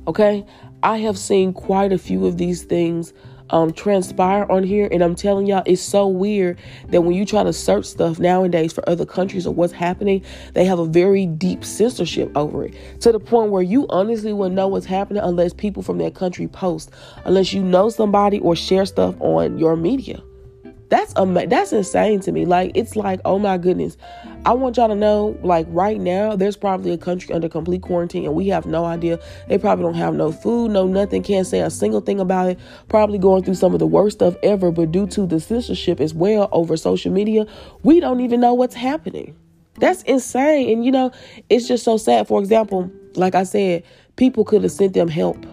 Okay, 0.09 0.45
I 0.83 0.99
have 0.99 1.19
seen 1.19 1.53
quite 1.53 1.93
a 1.93 1.99
few 1.99 2.27
of 2.27 2.39
these 2.39 2.63
things 2.63 3.13
um, 3.51 3.73
transpire 3.73 4.47
on 4.51 4.63
here. 4.63 4.89
And 4.91 5.03
I'm 5.03 5.15
telling 5.15 5.47
y'all, 5.47 5.63
it's 5.67 5.83
so 5.83 6.07
weird 6.09 6.59
that 6.89 7.03
when 7.03 7.15
you 7.15 7.25
try 7.25 7.43
to 7.43 7.53
search 7.53 7.85
stuff 7.85 8.19
nowadays 8.19 8.73
for 8.73 8.89
other 8.89 9.07
countries 9.07 9.47
or 9.47 9.55
what's 9.55 9.73
happening, 9.73 10.25
they 10.55 10.65
have 10.65 10.79
a 10.79 10.87
very 10.87 11.27
deep 11.27 11.65
censorship 11.65 12.31
over 12.37 12.65
it 12.65 12.75
to 13.01 13.13
the 13.13 13.21
point 13.21 13.51
where 13.51 13.63
you 13.63 13.87
honestly 13.89 14.33
will 14.33 14.51
know 14.51 14.69
what's 14.69 14.87
happening 14.87 15.23
unless 15.23 15.53
people 15.53 15.83
from 15.83 15.99
that 15.99 16.15
country 16.15 16.49
post, 16.49 16.91
unless 17.25 17.53
you 17.53 17.63
know 17.63 17.89
somebody 17.89 18.39
or 18.41 18.57
share 18.57 18.87
stuff 18.87 19.15
on 19.21 19.59
your 19.59 19.77
media. 19.77 20.23
That's 20.89 21.13
ama- 21.17 21.47
that's 21.47 21.73
insane 21.73 22.21
to 22.21 22.33
me. 22.33 22.45
Like 22.45 22.73
it's 22.75 22.95
like, 22.95 23.21
oh 23.25 23.39
my 23.39 23.59
goodness. 23.59 23.97
I 24.45 24.53
want 24.53 24.77
y'all 24.77 24.89
to 24.89 24.95
know, 24.95 25.37
like 25.43 25.67
right 25.71 26.01
now, 26.01 26.37
there's 26.37 26.57
probably 26.57 26.93
a 26.93 26.99
country 26.99 27.35
under 27.35 27.49
complete 27.49 27.83
quarantine 27.83 28.25
and 28.25 28.35
we 28.35 28.47
have 28.49 28.67
no 28.67 28.85
idea. 28.85 29.19
They 29.49 29.59
probably 29.59 29.85
don't 29.85 29.95
have 29.95 30.15
no 30.15 30.31
food, 30.31 30.71
no 30.71 30.87
nothing, 30.87 31.23
can't 31.25 31.47
say 31.47 31.61
a 31.61 31.71
single 31.71 32.01
thing 32.01 32.21
about 32.21 32.51
it. 32.51 32.59
Probably 32.89 33.19
going 33.19 33.43
through 33.43 33.55
some 33.55 33.73
of 33.73 33.81
the 33.81 33.87
worst 33.87 34.19
stuff 34.19 34.37
ever, 34.45 34.71
but 34.71 34.93
due 34.93 35.09
to 35.09 35.27
the 35.27 35.41
censorship 35.41 36.01
as 36.01 36.15
well 36.15 36.49
over 36.53 36.77
social 36.77 37.13
media, 37.13 37.47
we 37.83 37.99
don't 37.99 38.21
even 38.21 38.41
know 38.41 38.55
what's 38.55 38.77
happening. 38.77 39.37
That's 39.79 40.03
insane. 40.05 40.73
And 40.73 40.85
you 40.85 40.93
know, 40.93 41.11
it's 41.51 41.67
just 41.67 41.85
so 41.85 41.97
sad. 41.97 42.29
For 42.29 42.41
example, 42.41 42.91
like 43.17 43.35
I 43.35 43.43
said, 43.43 43.83
people 44.15 44.45
could 44.45 44.63
have 44.63 44.73
sent 44.73 44.95
them 44.95 45.09
help 45.09 45.45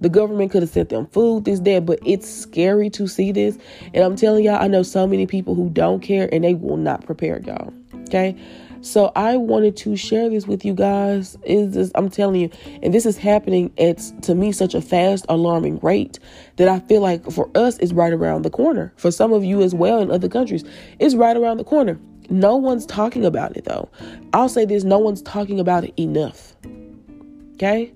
the 0.00 0.08
government 0.08 0.50
could 0.50 0.62
have 0.62 0.70
sent 0.70 0.88
them 0.88 1.06
food, 1.06 1.44
this, 1.44 1.60
that, 1.60 1.86
but 1.86 1.98
it's 2.04 2.28
scary 2.28 2.90
to 2.90 3.06
see 3.06 3.32
this. 3.32 3.58
And 3.94 4.04
I'm 4.04 4.16
telling 4.16 4.44
y'all, 4.44 4.60
I 4.60 4.66
know 4.66 4.82
so 4.82 5.06
many 5.06 5.26
people 5.26 5.54
who 5.54 5.70
don't 5.70 6.00
care 6.00 6.28
and 6.32 6.44
they 6.44 6.54
will 6.54 6.76
not 6.76 7.04
prepare 7.04 7.40
y'all. 7.40 7.72
Okay. 8.02 8.36
So 8.82 9.12
I 9.14 9.36
wanted 9.36 9.76
to 9.78 9.94
share 9.94 10.30
this 10.30 10.46
with 10.46 10.64
you 10.64 10.72
guys. 10.72 11.36
Is 11.44 11.74
this 11.74 11.92
I'm 11.94 12.08
telling 12.08 12.40
you, 12.40 12.50
and 12.82 12.94
this 12.94 13.04
is 13.04 13.18
happening 13.18 13.70
at 13.76 13.98
to 14.22 14.34
me 14.34 14.52
such 14.52 14.74
a 14.74 14.80
fast, 14.80 15.26
alarming 15.28 15.80
rate 15.80 16.18
that 16.56 16.66
I 16.66 16.80
feel 16.80 17.02
like 17.02 17.30
for 17.30 17.50
us 17.54 17.76
it's 17.78 17.92
right 17.92 18.12
around 18.12 18.42
the 18.42 18.50
corner. 18.50 18.92
For 18.96 19.10
some 19.10 19.34
of 19.34 19.44
you 19.44 19.60
as 19.60 19.74
well 19.74 20.00
in 20.00 20.10
other 20.10 20.28
countries, 20.28 20.64
it's 20.98 21.14
right 21.14 21.36
around 21.36 21.58
the 21.58 21.64
corner. 21.64 22.00
No 22.30 22.56
one's 22.56 22.86
talking 22.86 23.24
about 23.24 23.54
it 23.54 23.66
though. 23.66 23.90
I'll 24.32 24.48
say 24.48 24.64
this, 24.64 24.82
no 24.82 24.98
one's 24.98 25.20
talking 25.22 25.60
about 25.60 25.84
it 25.84 25.92
enough. 25.98 26.56
Okay? 27.54 27.92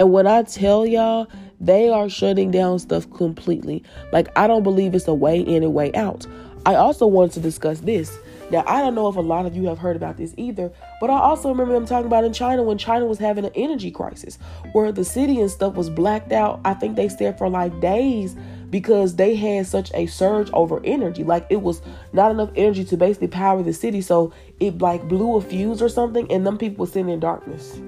And 0.00 0.12
when 0.12 0.26
I 0.26 0.42
tell 0.42 0.86
y'all, 0.86 1.28
they 1.60 1.90
are 1.90 2.08
shutting 2.08 2.50
down 2.50 2.78
stuff 2.78 3.08
completely. 3.12 3.84
Like, 4.12 4.28
I 4.34 4.46
don't 4.46 4.62
believe 4.62 4.94
it's 4.94 5.06
a 5.06 5.14
way 5.14 5.38
in 5.38 5.62
and 5.62 5.74
way 5.74 5.92
out. 5.92 6.26
I 6.64 6.76
also 6.76 7.06
wanted 7.06 7.32
to 7.32 7.40
discuss 7.40 7.80
this. 7.80 8.18
Now, 8.50 8.64
I 8.66 8.80
don't 8.80 8.94
know 8.94 9.08
if 9.08 9.16
a 9.16 9.20
lot 9.20 9.44
of 9.44 9.54
you 9.54 9.64
have 9.64 9.78
heard 9.78 9.96
about 9.96 10.16
this 10.16 10.32
either, 10.38 10.72
but 11.02 11.10
I 11.10 11.20
also 11.20 11.50
remember 11.50 11.74
them 11.74 11.84
talking 11.84 12.06
about 12.06 12.24
in 12.24 12.32
China 12.32 12.62
when 12.62 12.78
China 12.78 13.04
was 13.04 13.18
having 13.18 13.44
an 13.44 13.52
energy 13.54 13.90
crisis 13.90 14.38
where 14.72 14.90
the 14.90 15.04
city 15.04 15.38
and 15.38 15.50
stuff 15.50 15.74
was 15.74 15.90
blacked 15.90 16.32
out. 16.32 16.60
I 16.64 16.72
think 16.72 16.96
they 16.96 17.10
stayed 17.10 17.36
for 17.36 17.50
like 17.50 17.78
days 17.80 18.34
because 18.70 19.16
they 19.16 19.36
had 19.36 19.66
such 19.66 19.92
a 19.92 20.06
surge 20.06 20.50
over 20.54 20.80
energy. 20.82 21.24
Like 21.24 21.46
it 21.50 21.60
was 21.60 21.82
not 22.14 22.30
enough 22.30 22.50
energy 22.56 22.84
to 22.86 22.96
basically 22.96 23.28
power 23.28 23.62
the 23.62 23.74
city. 23.74 24.00
So 24.00 24.32
it 24.60 24.78
like 24.78 25.06
blew 25.08 25.36
a 25.36 25.42
fuse 25.42 25.82
or 25.82 25.90
something, 25.90 26.30
and 26.32 26.46
them 26.46 26.56
people 26.56 26.86
were 26.86 26.90
sitting 26.90 27.10
in 27.10 27.20
darkness. 27.20 27.78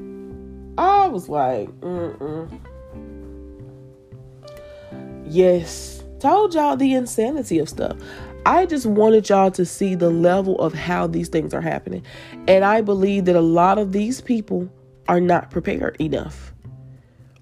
I 0.78 1.08
was 1.08 1.28
like, 1.28 1.68
mm 1.80 2.18
mm. 2.18 2.60
Yes, 5.26 6.02
told 6.20 6.54
y'all 6.54 6.76
the 6.76 6.94
insanity 6.94 7.58
of 7.58 7.68
stuff. 7.68 7.96
I 8.44 8.66
just 8.66 8.86
wanted 8.86 9.28
y'all 9.28 9.50
to 9.52 9.64
see 9.64 9.94
the 9.94 10.10
level 10.10 10.58
of 10.60 10.74
how 10.74 11.06
these 11.06 11.28
things 11.28 11.54
are 11.54 11.60
happening. 11.60 12.04
And 12.48 12.64
I 12.64 12.80
believe 12.80 13.26
that 13.26 13.36
a 13.36 13.40
lot 13.40 13.78
of 13.78 13.92
these 13.92 14.20
people 14.20 14.68
are 15.08 15.20
not 15.20 15.50
prepared 15.50 15.96
enough. 16.00 16.52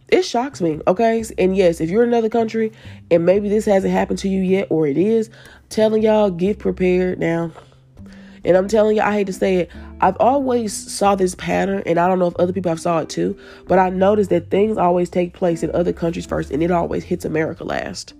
It 0.08 0.22
shocks 0.22 0.60
me, 0.60 0.80
okay? 0.86 1.24
And 1.38 1.56
yes, 1.56 1.80
if 1.80 1.88
you're 1.88 2.02
in 2.02 2.08
another 2.10 2.28
country 2.28 2.72
and 3.10 3.24
maybe 3.24 3.48
this 3.48 3.64
hasn't 3.64 3.92
happened 3.92 4.18
to 4.20 4.28
you 4.28 4.40
yet, 4.40 4.66
or 4.68 4.86
it 4.86 4.98
is, 4.98 5.30
telling 5.68 6.02
y'all 6.02 6.30
get 6.30 6.58
prepared 6.58 7.18
now. 7.18 7.52
And 8.44 8.56
I'm 8.56 8.68
telling 8.68 8.96
you, 8.96 9.02
I 9.02 9.12
hate 9.12 9.26
to 9.26 9.32
say 9.32 9.56
it, 9.56 9.70
I've 10.00 10.16
always 10.18 10.72
saw 10.72 11.14
this 11.14 11.34
pattern, 11.34 11.82
and 11.86 11.98
I 11.98 12.08
don't 12.08 12.18
know 12.18 12.26
if 12.26 12.36
other 12.36 12.52
people 12.52 12.70
have 12.70 12.80
saw 12.80 12.98
it 13.00 13.08
too, 13.08 13.38
but 13.66 13.78
I 13.78 13.90
noticed 13.90 14.30
that 14.30 14.50
things 14.50 14.78
always 14.78 15.10
take 15.10 15.34
place 15.34 15.62
in 15.62 15.74
other 15.74 15.92
countries 15.92 16.26
first, 16.26 16.50
and 16.50 16.62
it 16.62 16.70
always 16.70 17.04
hits 17.04 17.24
America 17.24 17.64
last. 17.64 18.14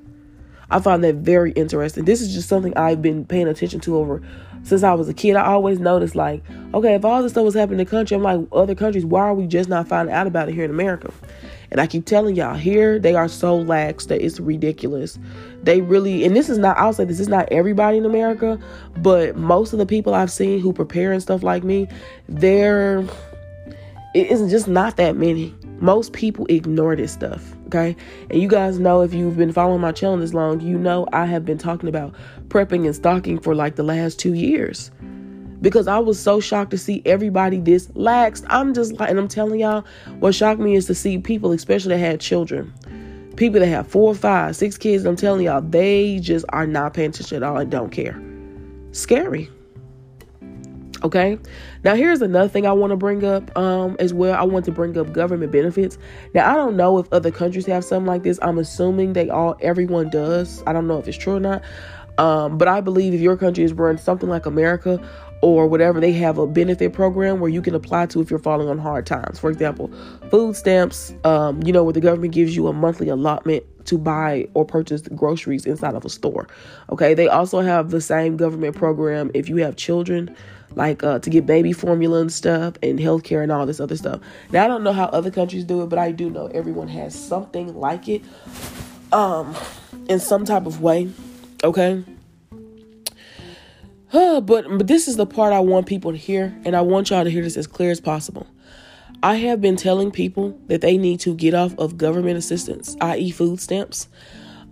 I 0.71 0.79
find 0.81 1.03
that 1.03 1.17
very 1.17 1.53
interesting. 1.53 2.05
This 2.05 2.21
is 2.21 2.33
just 2.33 2.49
something 2.49 2.77
I've 2.77 3.03
been 3.03 3.25
paying 3.25 3.49
attention 3.49 3.81
to 3.81 3.97
over 3.97 4.23
since 4.63 4.83
I 4.83 4.95
was 4.95 5.09
a 5.09 5.15
kid. 5.15 5.35
I 5.35 5.47
always 5.47 5.81
noticed 5.81 6.15
like, 6.15 6.45
okay, 6.75 6.95
if 6.95 7.05
all 7.05 7.23
this 7.23 7.33
stuff 7.33 7.45
was 7.45 7.55
happening 7.55 7.81
in 7.81 7.87
the 7.87 7.91
country, 7.91 8.17
I'm 8.17 8.23
like, 8.23 8.41
other 8.53 8.75
countries, 8.75 9.05
why 9.05 9.23
are 9.23 9.35
we 9.35 9.47
just 9.47 9.69
not 9.69 9.89
finding 9.89 10.15
out 10.15 10.27
about 10.27 10.49
it 10.49 10.55
here 10.55 10.65
in 10.65 10.71
America? 10.71 11.13
And 11.71 11.81
I 11.81 11.87
keep 11.87 12.05
telling 12.05 12.35
y'all, 12.35 12.55
here 12.55 12.99
they 12.99 13.15
are 13.15 13.29
so 13.29 13.57
lax 13.57 14.07
that 14.07 14.21
it's 14.21 14.41
ridiculous. 14.41 15.19
They 15.63 15.81
really, 15.81 16.25
and 16.25 16.35
this 16.35 16.49
is 16.49 16.59
not, 16.59 16.77
I'll 16.79 16.93
say 16.93 17.05
this 17.05 17.21
is 17.21 17.29
not 17.29 17.49
everybody 17.51 17.99
in 17.99 18.05
America, 18.05 18.59
but 18.99 19.37
most 19.37 19.73
of 19.73 19.79
the 19.79 19.87
people 19.87 20.15
I've 20.15 20.33
seen 20.33 20.61
who 20.61 20.73
prepare 20.73 21.13
and 21.13 21.23
stuff 21.23 21.43
like 21.43 21.63
me, 21.63 21.87
they're, 22.29 23.01
it 24.15 24.27
isn't 24.27 24.49
just 24.49 24.67
not 24.67 24.97
that 24.97 25.17
many. 25.17 25.55
Most 25.79 26.13
people 26.13 26.45
ignore 26.47 26.97
this 26.97 27.13
stuff, 27.13 27.55
okay? 27.67 27.97
And 28.31 28.43
you 28.43 28.49
guys 28.49 28.79
know 28.79 29.03
if 29.03 29.15
you've 29.15 29.37
been 29.37 29.53
following 29.53 29.81
my 29.81 29.93
channel 29.93 30.19
this 30.19 30.35
long, 30.35 30.61
you 30.61 30.77
know 30.77 31.07
I 31.13 31.25
have 31.27 31.45
been 31.45 31.57
talking 31.59 31.89
about 31.89 32.15
prepping 32.49 32.85
and 32.85 32.95
stocking 32.95 33.39
for 33.39 33.55
like 33.55 33.77
the 33.77 33.83
last 33.83 34.19
two 34.19 34.35
years 34.35 34.91
because 35.61 35.87
I 35.87 35.99
was 35.99 36.19
so 36.19 36.41
shocked 36.41 36.71
to 36.73 36.79
see 36.79 37.03
everybody 37.05 37.59
this 37.59 37.87
laxed. 37.89 38.45
I'm 38.49 38.75
just 38.75 38.99
like, 38.99 39.11
and 39.11 39.19
I'm 39.19 39.29
telling 39.29 39.61
y'all, 39.61 39.85
what 40.19 40.35
shocked 40.35 40.61
me 40.61 40.75
is 40.75 40.87
to 40.87 40.95
see 40.95 41.19
people, 41.19 41.53
especially 41.53 41.97
that 41.97 41.99
had 41.99 42.21
children, 42.21 42.73
people 43.37 43.61
that 43.61 43.69
have 43.69 43.87
four, 43.87 44.15
five, 44.15 44.57
six 44.57 44.79
kids. 44.79 45.05
I'm 45.05 45.17
telling 45.17 45.45
y'all, 45.45 45.61
they 45.61 46.19
just 46.21 46.45
are 46.51 46.67
not 46.67 46.95
paying 46.95 47.11
attention 47.11 47.37
at 47.37 47.43
all 47.43 47.59
and 47.59 47.71
don't 47.71 47.91
care. 47.91 48.21
Scary. 48.93 49.51
Okay. 51.03 51.39
Now 51.83 51.95
here's 51.95 52.21
another 52.21 52.49
thing 52.49 52.67
I 52.67 52.73
want 52.73 52.91
to 52.91 52.97
bring 52.97 53.25
up 53.25 53.57
um, 53.57 53.97
as 53.99 54.13
well. 54.13 54.35
I 54.35 54.43
want 54.43 54.67
to 54.67 54.73
bring 54.73 54.99
up 54.99 55.13
government 55.13 55.51
benefits. 55.51 55.97
Now 56.35 56.53
I 56.53 56.55
don't 56.57 56.77
know 56.77 56.99
if 56.99 57.11
other 57.11 57.31
countries 57.31 57.65
have 57.67 57.85
something 57.85 58.07
like 58.07 58.23
this. 58.23 58.39
I'm 58.43 58.59
assuming 58.59 59.15
they 59.15 59.31
all 59.31 59.57
everyone 59.63 60.11
does. 60.11 60.63
I 60.67 60.75
don't 60.75 60.87
know 60.87 60.99
if 60.99 61.09
it's 61.09 61.17
true 61.17 61.37
or 61.37 61.41
not. 61.41 61.63
Um, 62.19 62.59
but 62.59 62.69
I 62.69 62.83
believe 62.83 63.15
if 63.15 63.21
your 63.21 63.37
country 63.37 63.65
is 63.65 63.73
run 63.73 63.97
something 63.97 64.29
like 64.29 64.45
America, 64.45 65.01
or 65.43 65.67
whatever, 65.67 66.01
they 66.01 66.13
have 66.13 66.39
a 66.39 66.47
benefit 66.47 66.93
program 66.93 67.41
where 67.41 67.51
you 67.51 67.63
can 67.63 67.75
apply 67.75 68.07
to 68.07 68.21
if 68.21 68.31
you're 68.31 68.39
falling 68.39 68.69
on 68.69 68.79
hard 68.79 69.07
times. 69.07 69.39
For 69.39 69.51
example, 69.51 69.91
food 70.31 70.55
stamps, 70.55 71.15
um, 71.25 71.63
you 71.63 71.73
know, 71.73 71.83
where 71.83 71.93
the 71.93 72.01
government 72.01 72.35
gives 72.35 72.55
you 72.55 72.69
a 72.69 72.73
monthly 72.73 73.09
allotment 73.09 73.65
to 73.87 73.97
buy 73.97 74.47
or 74.55 74.65
purchase 74.65 75.03
groceries 75.09 75.65
inside 75.65 75.95
of 75.95 76.05
a 76.05 76.11
store. 76.11 76.47
Okay, 76.91 77.15
they 77.15 77.29
also 77.29 77.61
have 77.61 77.91
the 77.91 78.01
same 78.01 78.37
government 78.37 78.77
program 78.77 79.31
if 79.33 79.49
you 79.49 79.57
have 79.57 79.77
children, 79.77 80.35
like 80.75 81.03
uh, 81.03 81.19
to 81.21 81.31
get 81.31 81.47
baby 81.47 81.73
formula 81.73 82.21
and 82.21 82.33
stuff, 82.33 82.75
and 82.83 82.99
healthcare 82.99 83.43
and 83.43 83.51
all 83.51 83.65
this 83.65 83.81
other 83.81 83.97
stuff. 83.97 84.21
Now, 84.53 84.65
I 84.65 84.69
don't 84.69 84.85
know 84.85 84.93
how 84.93 85.07
other 85.07 85.31
countries 85.31 85.65
do 85.65 85.83
it, 85.83 85.89
but 85.89 85.99
I 85.99 86.13
do 86.13 86.29
know 86.29 86.47
everyone 86.49 86.89
has 86.89 87.15
something 87.15 87.75
like 87.75 88.09
it 88.09 88.23
um, 89.11 89.57
in 90.09 90.21
some 90.21 90.45
type 90.45 90.67
of 90.67 90.83
way. 90.83 91.11
Okay 91.65 92.05
but 94.13 94.43
but 94.43 94.87
this 94.87 95.09
is 95.09 95.17
the 95.17 95.27
part 95.27 95.53
I 95.53 95.61
want 95.61 95.87
people 95.87 96.13
to 96.13 96.19
hear, 96.19 96.57
and 96.65 96.77
I 96.77 96.81
want 96.81 97.11
y'all 97.11 97.25
to 97.25 97.31
hear 97.31 97.43
this 97.43 97.57
as 97.57 97.67
clear 97.67 97.91
as 97.91 98.01
possible. 98.01 98.47
I 99.23 99.37
have 99.37 99.61
been 99.61 99.77
telling 99.77 100.11
people 100.11 100.59
that 100.69 100.81
they 100.81 100.97
need 100.97 101.21
to 101.21 101.35
get 101.35 101.55
off 101.55 101.77
of 101.79 101.99
government 101.99 102.39
assistance, 102.39 102.97
i.e., 103.03 103.31
food 103.31 103.61
stamps, 103.61 104.09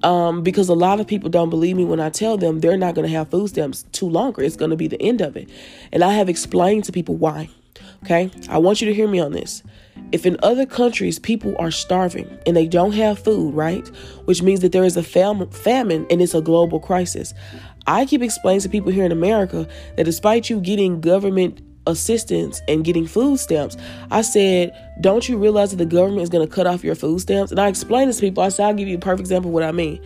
um, 0.02 0.42
because 0.42 0.68
a 0.68 0.74
lot 0.74 1.00
of 1.00 1.06
people 1.06 1.28
don't 1.28 1.50
believe 1.50 1.76
me 1.76 1.84
when 1.84 2.00
I 2.00 2.08
tell 2.08 2.38
them 2.38 2.60
they're 2.60 2.78
not 2.78 2.94
going 2.94 3.06
to 3.06 3.14
have 3.14 3.30
food 3.30 3.48
stamps 3.48 3.84
too 3.92 4.08
longer. 4.08 4.42
It's 4.42 4.56
going 4.56 4.70
to 4.70 4.76
be 4.76 4.88
the 4.88 5.00
end 5.02 5.20
of 5.20 5.36
it, 5.36 5.50
and 5.92 6.02
I 6.02 6.14
have 6.14 6.28
explained 6.28 6.84
to 6.84 6.92
people 6.92 7.16
why. 7.16 7.50
Okay, 8.04 8.30
I 8.48 8.58
want 8.58 8.80
you 8.80 8.86
to 8.86 8.94
hear 8.94 9.08
me 9.08 9.20
on 9.20 9.32
this. 9.32 9.62
If 10.12 10.24
in 10.24 10.36
other 10.42 10.64
countries 10.64 11.18
people 11.18 11.54
are 11.58 11.70
starving 11.70 12.38
and 12.46 12.56
they 12.56 12.66
don't 12.66 12.92
have 12.92 13.18
food, 13.18 13.54
right, 13.54 13.86
which 14.24 14.42
means 14.42 14.60
that 14.60 14.72
there 14.72 14.84
is 14.84 14.96
a 14.96 15.02
fam- 15.02 15.50
famine 15.50 16.06
and 16.08 16.22
it's 16.22 16.34
a 16.34 16.40
global 16.40 16.80
crisis, 16.80 17.34
I 17.88 18.04
keep 18.04 18.20
explaining 18.20 18.60
to 18.60 18.68
people 18.68 18.92
here 18.92 19.04
in 19.04 19.12
America 19.12 19.66
that 19.96 20.04
despite 20.04 20.50
you 20.50 20.60
getting 20.60 21.00
government 21.00 21.62
assistance 21.86 22.60
and 22.68 22.84
getting 22.84 23.06
food 23.06 23.40
stamps, 23.40 23.78
I 24.10 24.20
said, 24.20 24.72
don't 25.00 25.26
you 25.26 25.38
realize 25.38 25.70
that 25.70 25.78
the 25.78 25.86
government 25.86 26.20
is 26.20 26.28
going 26.28 26.46
to 26.46 26.54
cut 26.54 26.66
off 26.66 26.84
your 26.84 26.94
food 26.94 27.22
stamps? 27.22 27.50
And 27.50 27.58
I 27.58 27.66
explained 27.66 28.10
this 28.10 28.16
to 28.16 28.26
people. 28.26 28.42
I 28.42 28.50
said, 28.50 28.66
I'll 28.66 28.74
give 28.74 28.88
you 28.88 28.96
a 28.96 29.00
perfect 29.00 29.20
example 29.20 29.48
of 29.48 29.54
what 29.54 29.62
I 29.62 29.72
mean. 29.72 30.00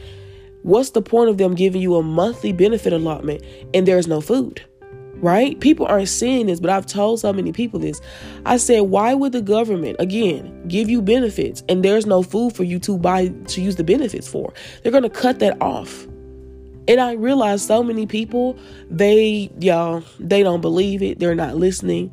What's 0.63 0.91
the 0.91 1.03
point 1.03 1.29
of 1.29 1.39
them 1.39 1.57
giving 1.57 1.83
you 1.83 1.97
a 1.97 2.05
monthly 2.05 2.53
benefit 2.53 2.93
allotment 2.93 3.43
and 3.75 3.85
there's 3.85 4.07
no 4.07 4.21
food? 4.21 4.65
Right? 5.17 5.59
People 5.59 5.87
aren't 5.87 6.09
seeing 6.09 6.47
this, 6.47 6.61
but 6.61 6.71
I've 6.71 6.87
told 6.87 7.19
so 7.19 7.33
many 7.33 7.53
people 7.53 7.81
this. 7.81 8.01
I 8.47 8.59
said, 8.59 8.83
why 8.83 9.15
would 9.15 9.33
the 9.33 9.43
government, 9.43 9.97
again, 9.99 10.69
give 10.69 10.89
you 10.89 11.03
benefits 11.03 11.65
and 11.69 11.85
there's 11.85 12.07
no 12.07 12.23
food 12.23 12.55
for 12.55 12.63
you 12.63 12.79
to 12.81 12.97
buy 12.97 13.29
to 13.29 13.61
use 13.61 13.75
the 13.75 13.85
benefits 13.85 14.29
for? 14.29 14.53
They're 14.83 14.93
going 14.93 15.03
to 15.03 15.11
cut 15.11 15.41
that 15.41 15.61
off. 15.61 16.07
And 16.89 17.01
I 17.01 17.13
realize 17.13 17.65
so 17.65 17.83
many 17.83 18.07
people, 18.07 18.59
they 18.91 19.51
y'all, 19.59 20.03
they 20.19 20.43
don't 20.43 20.61
believe 20.61 21.03
it. 21.03 21.19
They're 21.19 21.35
not 21.35 21.57
listening. 21.57 22.13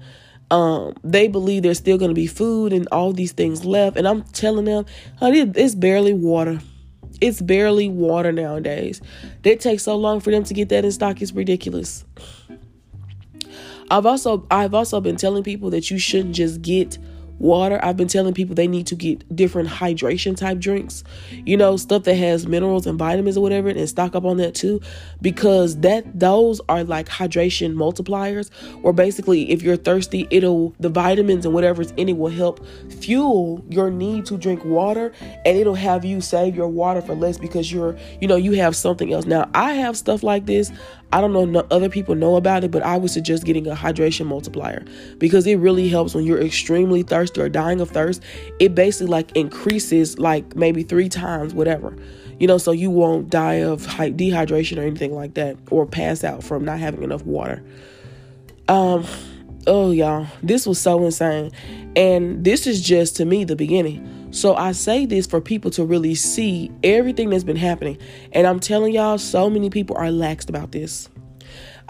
Um, 0.51 0.95
they 1.03 1.27
believe 1.27 1.63
there's 1.63 1.77
still 1.77 1.97
gonna 1.97 2.13
be 2.13 2.27
food 2.27 2.73
and 2.73 2.87
all 2.91 3.13
these 3.13 3.31
things 3.31 3.65
left. 3.65 3.97
And 3.97 4.07
I'm 4.07 4.23
telling 4.23 4.65
them, 4.65 4.85
honey, 5.17 5.41
it's 5.55 5.75
barely 5.75 6.13
water. 6.13 6.59
It's 7.21 7.41
barely 7.41 7.89
water 7.89 8.31
nowadays. 8.31 9.01
It 9.43 9.59
takes 9.59 9.83
so 9.83 9.95
long 9.95 10.21
for 10.21 10.31
them 10.31 10.43
to 10.45 10.53
get 10.53 10.69
that 10.69 10.85
in 10.85 10.91
stock, 10.91 11.21
it's 11.21 11.33
ridiculous. 11.33 12.05
I've 13.91 14.05
also 14.05 14.45
I've 14.51 14.73
also 14.73 15.01
been 15.01 15.15
telling 15.15 15.43
people 15.43 15.71
that 15.71 15.89
you 15.89 15.97
shouldn't 15.97 16.35
just 16.35 16.61
get 16.61 16.97
water. 17.39 17.79
I've 17.81 17.97
been 17.97 18.07
telling 18.07 18.33
people 18.33 18.55
they 18.55 18.67
need 18.67 18.87
to 18.87 18.95
get 18.95 19.35
different 19.35 19.69
hydration 19.69 20.35
type 20.35 20.59
drinks, 20.59 21.03
you 21.45 21.57
know, 21.57 21.77
stuff 21.77 22.03
that 22.03 22.15
has 22.15 22.45
minerals 22.45 22.85
and 22.85 22.99
vitamins 22.99 23.37
or 23.37 23.41
whatever, 23.41 23.69
and 23.69 23.89
stock 23.89 24.15
up 24.15 24.25
on 24.25 24.37
that 24.37 24.55
too, 24.55 24.81
because 25.21 25.77
that 25.77 26.19
those 26.19 26.61
are 26.69 26.83
like 26.83 27.07
hydration 27.07 27.73
multipliers. 27.73 28.53
Where 28.81 28.93
basically, 28.93 29.49
if 29.49 29.61
you're 29.61 29.77
thirsty, 29.77 30.27
it'll 30.29 30.75
the 30.79 30.89
vitamins 30.89 31.45
and 31.45 31.53
whatever's 31.53 31.91
in 31.91 32.09
it 32.09 32.17
will 32.17 32.29
help 32.29 32.65
fuel 32.99 33.63
your 33.69 33.89
need 33.89 34.25
to 34.27 34.37
drink 34.37 34.63
water, 34.65 35.13
and 35.45 35.57
it'll 35.57 35.75
have 35.75 36.03
you 36.03 36.21
save 36.21 36.55
your 36.55 36.67
water 36.67 37.01
for 37.01 37.15
less 37.15 37.37
because 37.37 37.71
you're, 37.71 37.97
you 38.21 38.27
know, 38.27 38.35
you 38.35 38.51
have 38.53 38.75
something 38.75 39.13
else. 39.13 39.25
Now, 39.25 39.49
I 39.53 39.73
have 39.73 39.97
stuff 39.97 40.23
like 40.23 40.45
this. 40.45 40.71
I 41.11 41.21
don't 41.21 41.33
know 41.33 41.45
no 41.45 41.65
other 41.71 41.89
people 41.89 42.13
know 42.13 42.35
about 42.35 42.63
it, 42.63 42.69
but 42.69 42.83
I 42.83 42.97
would 42.97 43.09
suggest 43.09 43.43
getting 43.43 43.65
a 43.65 43.73
hydration 43.73 44.27
multiplier 44.27 44.85
because 45.17 45.47
it 45.47 45.55
really 45.55 45.89
helps 45.89 46.13
when 46.13 46.23
you're 46.23 46.39
extremely 46.39 47.01
thirsty 47.01 47.28
or 47.37 47.49
dying 47.49 47.81
of 47.81 47.89
thirst. 47.89 48.23
It 48.59 48.75
basically 48.75 49.07
like 49.07 49.35
increases 49.35 50.17
like 50.19 50.55
maybe 50.55 50.83
three 50.83 51.09
times 51.09 51.53
whatever, 51.53 51.95
you 52.39 52.47
know, 52.47 52.57
so 52.57 52.71
you 52.71 52.89
won't 52.89 53.29
die 53.29 53.61
of 53.61 53.85
dehydration 53.85 54.77
or 54.77 54.81
anything 54.81 55.13
like 55.13 55.33
that 55.35 55.57
or 55.69 55.85
pass 55.85 56.23
out 56.23 56.43
from 56.43 56.65
not 56.65 56.79
having 56.79 57.03
enough 57.03 57.25
water. 57.25 57.63
Um, 58.67 59.05
oh 59.67 59.91
y'all, 59.91 60.27
this 60.43 60.65
was 60.65 60.79
so 60.79 61.03
insane, 61.05 61.51
and 61.95 62.43
this 62.43 62.67
is 62.67 62.81
just 62.81 63.15
to 63.17 63.25
me 63.25 63.43
the 63.43 63.55
beginning. 63.55 64.29
So 64.31 64.55
I 64.55 64.73
say 64.73 65.07
this 65.07 65.25
for 65.25 65.41
people 65.41 65.71
to 65.71 65.83
really 65.83 66.13
see 66.13 66.71
everything 66.83 67.31
that's 67.31 67.43
been 67.43 67.55
happening. 67.55 67.97
And 68.31 68.45
I'm 68.45 68.59
telling 68.59 68.93
y'all, 68.93 69.17
so 69.17 69.49
many 69.49 69.71
people 69.71 69.97
are 69.97 70.05
laxed 70.05 70.49
about 70.49 70.71
this. 70.71 71.09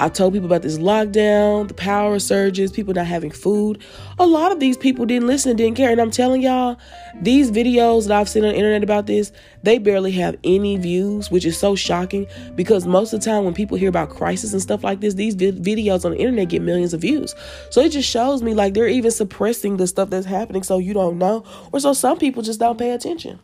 I 0.01 0.07
told 0.07 0.31
people 0.31 0.45
about 0.45 0.61
this 0.61 0.77
lockdown, 0.77 1.67
the 1.67 1.73
power 1.73 2.19
surges, 2.19 2.71
people 2.71 2.93
not 2.93 3.05
having 3.05 3.31
food. 3.31 3.83
A 4.17 4.25
lot 4.25 4.53
of 4.53 4.61
these 4.61 4.77
people 4.77 5.05
didn't 5.05 5.27
listen, 5.27 5.57
didn't 5.57 5.75
care. 5.75 5.91
And 5.91 5.99
I'm 5.99 6.09
telling 6.09 6.41
y'all, 6.41 6.77
these 7.21 7.51
videos 7.51 8.07
that 8.07 8.17
I've 8.17 8.29
seen 8.29 8.45
on 8.45 8.51
the 8.51 8.55
internet 8.55 8.81
about 8.81 9.07
this, 9.07 9.33
they 9.63 9.77
barely 9.77 10.11
have 10.13 10.37
any 10.45 10.77
views, 10.77 11.29
which 11.29 11.45
is 11.45 11.57
so 11.57 11.75
shocking 11.75 12.27
because 12.55 12.87
most 12.87 13.11
of 13.11 13.19
the 13.19 13.25
time 13.25 13.43
when 13.43 13.53
people 13.53 13.77
hear 13.77 13.89
about 13.89 14.09
crisis 14.09 14.53
and 14.53 14.61
stuff 14.61 14.85
like 14.85 15.01
this, 15.01 15.15
these 15.15 15.35
videos 15.35 16.05
on 16.05 16.11
the 16.11 16.17
internet 16.17 16.47
get 16.47 16.61
millions 16.61 16.93
of 16.93 17.01
views. 17.01 17.35
So 17.69 17.81
it 17.81 17.89
just 17.89 18.09
shows 18.09 18.41
me 18.41 18.53
like 18.53 18.73
they're 18.73 18.87
even 18.87 19.11
suppressing 19.11 19.75
the 19.75 19.85
stuff 19.85 20.09
that's 20.09 20.25
happening 20.25 20.63
so 20.63 20.77
you 20.77 20.93
don't 20.93 21.17
know, 21.17 21.43
or 21.73 21.81
so 21.81 21.91
some 21.91 22.17
people 22.17 22.41
just 22.41 22.61
don't 22.61 22.79
pay 22.79 22.91
attention. 22.91 23.39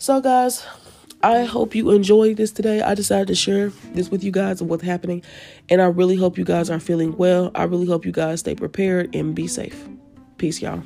So, 0.00 0.18
guys, 0.20 0.66
I 1.22 1.44
hope 1.44 1.74
you 1.74 1.90
enjoyed 1.90 2.38
this 2.38 2.50
today. 2.50 2.80
I 2.80 2.94
decided 2.94 3.28
to 3.28 3.34
share 3.34 3.68
this 3.92 4.10
with 4.10 4.24
you 4.24 4.30
guys 4.30 4.60
of 4.60 4.68
what's 4.68 4.82
happening. 4.82 5.22
And 5.68 5.82
I 5.82 5.86
really 5.86 6.16
hope 6.16 6.38
you 6.38 6.44
guys 6.44 6.70
are 6.70 6.80
feeling 6.80 7.16
well. 7.16 7.50
I 7.54 7.64
really 7.64 7.86
hope 7.86 8.06
you 8.06 8.12
guys 8.12 8.40
stay 8.40 8.54
prepared 8.54 9.14
and 9.14 9.34
be 9.34 9.46
safe. 9.46 9.86
Peace, 10.38 10.62
y'all. 10.62 10.82